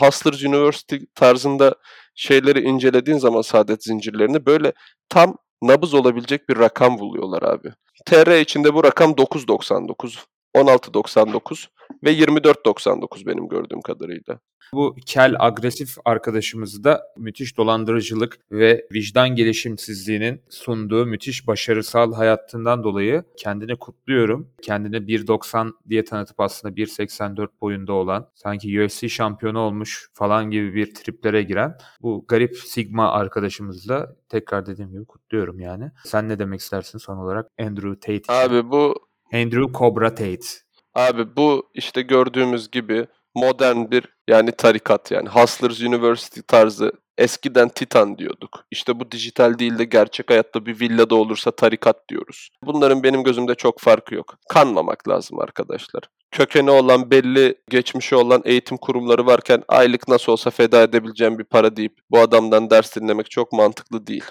Hustlers 0.00 0.44
University 0.44 0.96
tarzında 1.14 1.74
şeyleri 2.14 2.60
incelediğin 2.60 3.18
zaman 3.18 3.42
saadet 3.42 3.84
zincirlerini 3.84 4.46
böyle 4.46 4.72
tam 5.08 5.36
nabız 5.62 5.94
olabilecek 5.94 6.48
bir 6.48 6.58
rakam 6.58 6.98
buluyorlar 6.98 7.42
abi. 7.42 7.68
TR 8.06 8.40
içinde 8.40 8.74
bu 8.74 8.84
rakam 8.84 9.10
9.99, 9.10 10.18
16.99. 10.56 11.66
Ve 12.04 12.12
24.99 12.12 13.26
benim 13.26 13.48
gördüğüm 13.48 13.80
kadarıyla. 13.80 14.40
Bu 14.72 14.96
kel 15.06 15.34
agresif 15.38 15.96
arkadaşımızı 16.04 16.84
da 16.84 17.02
müthiş 17.16 17.56
dolandırıcılık 17.56 18.38
ve 18.52 18.86
vicdan 18.92 19.28
gelişimsizliğinin 19.28 20.42
sunduğu 20.48 21.06
müthiş 21.06 21.46
başarısal 21.46 22.12
hayatından 22.12 22.84
dolayı 22.84 23.24
kendini 23.36 23.76
kutluyorum. 23.76 24.48
Kendine 24.62 24.96
1.90 24.96 25.72
diye 25.88 26.04
tanıtıp 26.04 26.40
aslında 26.40 26.74
1.84 26.74 27.48
boyunda 27.60 27.92
olan 27.92 28.28
sanki 28.34 28.82
UFC 28.82 29.08
şampiyonu 29.08 29.58
olmuş 29.58 30.10
falan 30.14 30.50
gibi 30.50 30.74
bir 30.74 30.94
triplere 30.94 31.42
giren 31.42 31.76
bu 32.02 32.24
garip 32.28 32.56
Sigma 32.56 33.12
arkadaşımızı 33.12 33.88
da 33.88 34.16
tekrar 34.28 34.66
dediğim 34.66 34.90
gibi 34.90 35.04
kutluyorum 35.04 35.60
yani. 35.60 35.90
Sen 36.04 36.28
ne 36.28 36.38
demek 36.38 36.60
istersin 36.60 36.98
son 36.98 37.16
olarak 37.16 37.50
Andrew 37.60 37.94
Tate? 37.94 38.32
Abi 38.32 38.70
bu 38.70 38.94
Andrew 39.32 39.72
Cobra 39.72 40.14
Tate. 40.14 40.69
Abi 40.94 41.36
bu 41.36 41.70
işte 41.74 42.02
gördüğümüz 42.02 42.70
gibi 42.70 43.06
modern 43.34 43.90
bir 43.90 44.04
yani 44.28 44.52
tarikat 44.52 45.10
yani 45.10 45.28
Hustlers 45.28 45.80
University 45.80 46.40
tarzı 46.40 46.92
eskiden 47.18 47.68
Titan 47.68 48.18
diyorduk. 48.18 48.64
İşte 48.70 49.00
bu 49.00 49.10
dijital 49.10 49.58
değil 49.58 49.78
de 49.78 49.84
gerçek 49.84 50.30
hayatta 50.30 50.66
bir 50.66 50.80
villada 50.80 51.14
olursa 51.14 51.50
tarikat 51.50 52.08
diyoruz. 52.08 52.48
Bunların 52.64 53.02
benim 53.02 53.24
gözümde 53.24 53.54
çok 53.54 53.80
farkı 53.80 54.14
yok. 54.14 54.36
Kanmamak 54.48 55.08
lazım 55.08 55.40
arkadaşlar. 55.40 56.02
Kökeni 56.30 56.70
olan 56.70 57.10
belli 57.10 57.54
geçmişi 57.70 58.16
olan 58.16 58.42
eğitim 58.44 58.76
kurumları 58.76 59.26
varken 59.26 59.62
aylık 59.68 60.08
nasıl 60.08 60.32
olsa 60.32 60.50
feda 60.50 60.82
edebileceğim 60.82 61.38
bir 61.38 61.44
para 61.44 61.76
deyip 61.76 61.98
bu 62.10 62.18
adamdan 62.18 62.70
ders 62.70 62.96
dinlemek 62.96 63.30
çok 63.30 63.52
mantıklı 63.52 64.06
değil. 64.06 64.24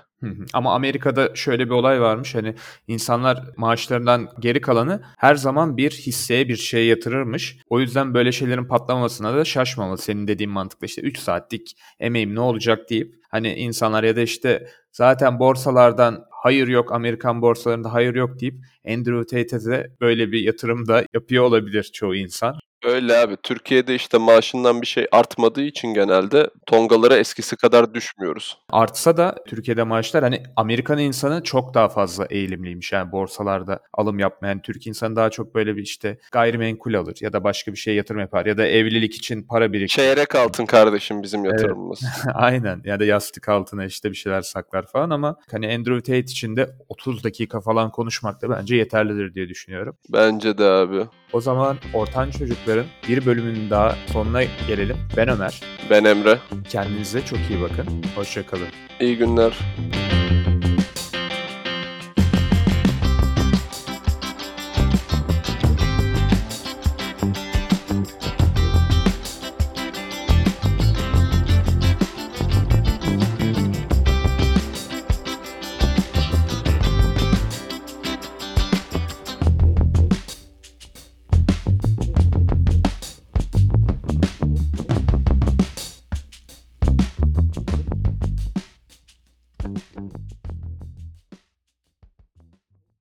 Ama 0.53 0.75
Amerika'da 0.75 1.36
şöyle 1.36 1.65
bir 1.65 1.71
olay 1.71 2.01
varmış 2.01 2.36
hani 2.36 2.55
insanlar 2.88 3.43
maaşlarından 3.58 4.29
geri 4.39 4.62
kalanı 4.62 5.01
her 5.17 5.36
zaman 5.36 5.77
bir 5.77 5.91
hisseye 5.91 6.47
bir 6.49 6.55
şeye 6.55 6.86
yatırırmış. 6.86 7.58
O 7.69 7.79
yüzden 7.79 8.13
böyle 8.13 8.32
şeylerin 8.32 8.65
patlamamasına 8.65 9.38
da 9.38 9.45
şaşmamalı 9.45 9.97
senin 9.97 10.27
dediğin 10.27 10.51
mantıkla 10.51 10.86
işte 10.86 11.01
3 11.01 11.19
saatlik 11.19 11.77
emeğim 11.99 12.36
ne 12.36 12.39
olacak 12.39 12.89
deyip 12.89 13.15
hani 13.29 13.53
insanlar 13.53 14.03
ya 14.03 14.15
da 14.15 14.21
işte 14.21 14.67
zaten 14.91 15.39
borsalardan 15.39 16.25
hayır 16.32 16.67
yok 16.67 16.91
Amerikan 16.91 17.41
borsalarında 17.41 17.93
hayır 17.93 18.15
yok 18.15 18.39
deyip 18.39 18.55
Andrew 18.88 19.25
Tate'e 19.25 19.71
de 19.71 19.95
böyle 20.01 20.32
bir 20.32 20.39
yatırım 20.41 20.88
da 20.88 21.03
yapıyor 21.13 21.43
olabilir 21.43 21.84
çoğu 21.93 22.15
insan. 22.15 22.55
Öyle 22.84 23.18
abi. 23.18 23.38
Türkiye'de 23.44 23.96
işte 23.96 24.18
maaşından 24.18 24.82
bir 24.82 24.88
şey 24.88 25.08
artmadığı 25.12 25.62
için 25.62 25.94
genelde 25.94 26.50
tongalara 26.65 27.18
eskisi 27.18 27.56
kadar 27.56 27.94
düşmüyoruz. 27.94 28.58
Artsa 28.70 29.18
da 29.18 29.36
Türkiye'de 29.48 29.84
maaşlar 29.84 30.24
hani 30.24 30.44
Amerikan 30.56 30.98
insanı 30.98 31.44
çok 31.44 31.74
daha 31.74 31.89
fazla 31.89 32.26
eğilimliymiş. 32.26 32.92
Yani 32.92 33.12
borsalarda 33.12 33.80
alım 33.94 34.20
yapmayan 34.20 34.62
Türk 34.62 34.88
insanı 34.88 35.15
daha 35.15 35.30
çok 35.30 35.56
böyle 35.56 35.76
bir 35.76 35.82
işte 35.82 36.20
gayrimenkul 36.32 36.94
alır 36.94 37.18
ya 37.22 37.34
da 37.34 37.44
başka 37.44 37.72
bir 37.72 37.78
şeye 37.78 37.96
yatırım 37.96 38.22
yapar 38.22 38.46
ya 38.46 38.58
da 38.58 38.68
evlilik 38.68 39.15
için 39.15 39.44
para 39.44 39.74
biriktirir. 39.74 40.08
Çeyrek 40.08 40.36
altın 40.36 40.65
kardeşim 40.65 41.24
bizim 41.24 41.46
yatırımımız. 41.46 42.02
Aynen 42.34 42.82
ya 42.86 43.00
da 43.00 43.06
yastık 43.06 43.50
altına 43.50 43.86
işte 43.86 44.12
bir 44.12 44.15
şeyler 44.15 44.42
saklar 44.42 44.88
falan 44.88 45.10
ama 45.10 45.36
hani 45.52 45.74
Andrew 45.74 46.00
Tate 46.00 46.20
için 46.20 46.56
de 46.56 46.70
30 46.89 47.24
dakika 47.24 47.62
falan 47.62 47.92
konuşmak 47.92 48.42
da 48.42 48.50
bence 48.50 48.76
yeterlidir 48.76 49.34
diye 49.34 49.50
düşünüyorum. 49.50 49.98
Bence 50.10 50.58
de 50.58 50.63
abi. 50.63 51.06
O 51.34 51.42
zaman 51.42 51.78
Ortan 51.94 52.32
Çocukların 52.69 52.91
bir 53.10 53.25
bölümünün 53.25 53.69
daha 53.69 53.95
sonuna 54.13 54.43
gelelim. 54.67 54.97
Ben 55.17 55.27
Ömer. 55.27 55.62
Ben 55.89 56.03
Emre. 56.03 56.38
Kendinize 56.69 57.25
çok 57.25 57.39
iyi 57.49 57.62
bakın. 57.62 57.86
Hoşçakalın. 58.15 58.67
İyi 58.99 59.17
günler. 59.17 59.53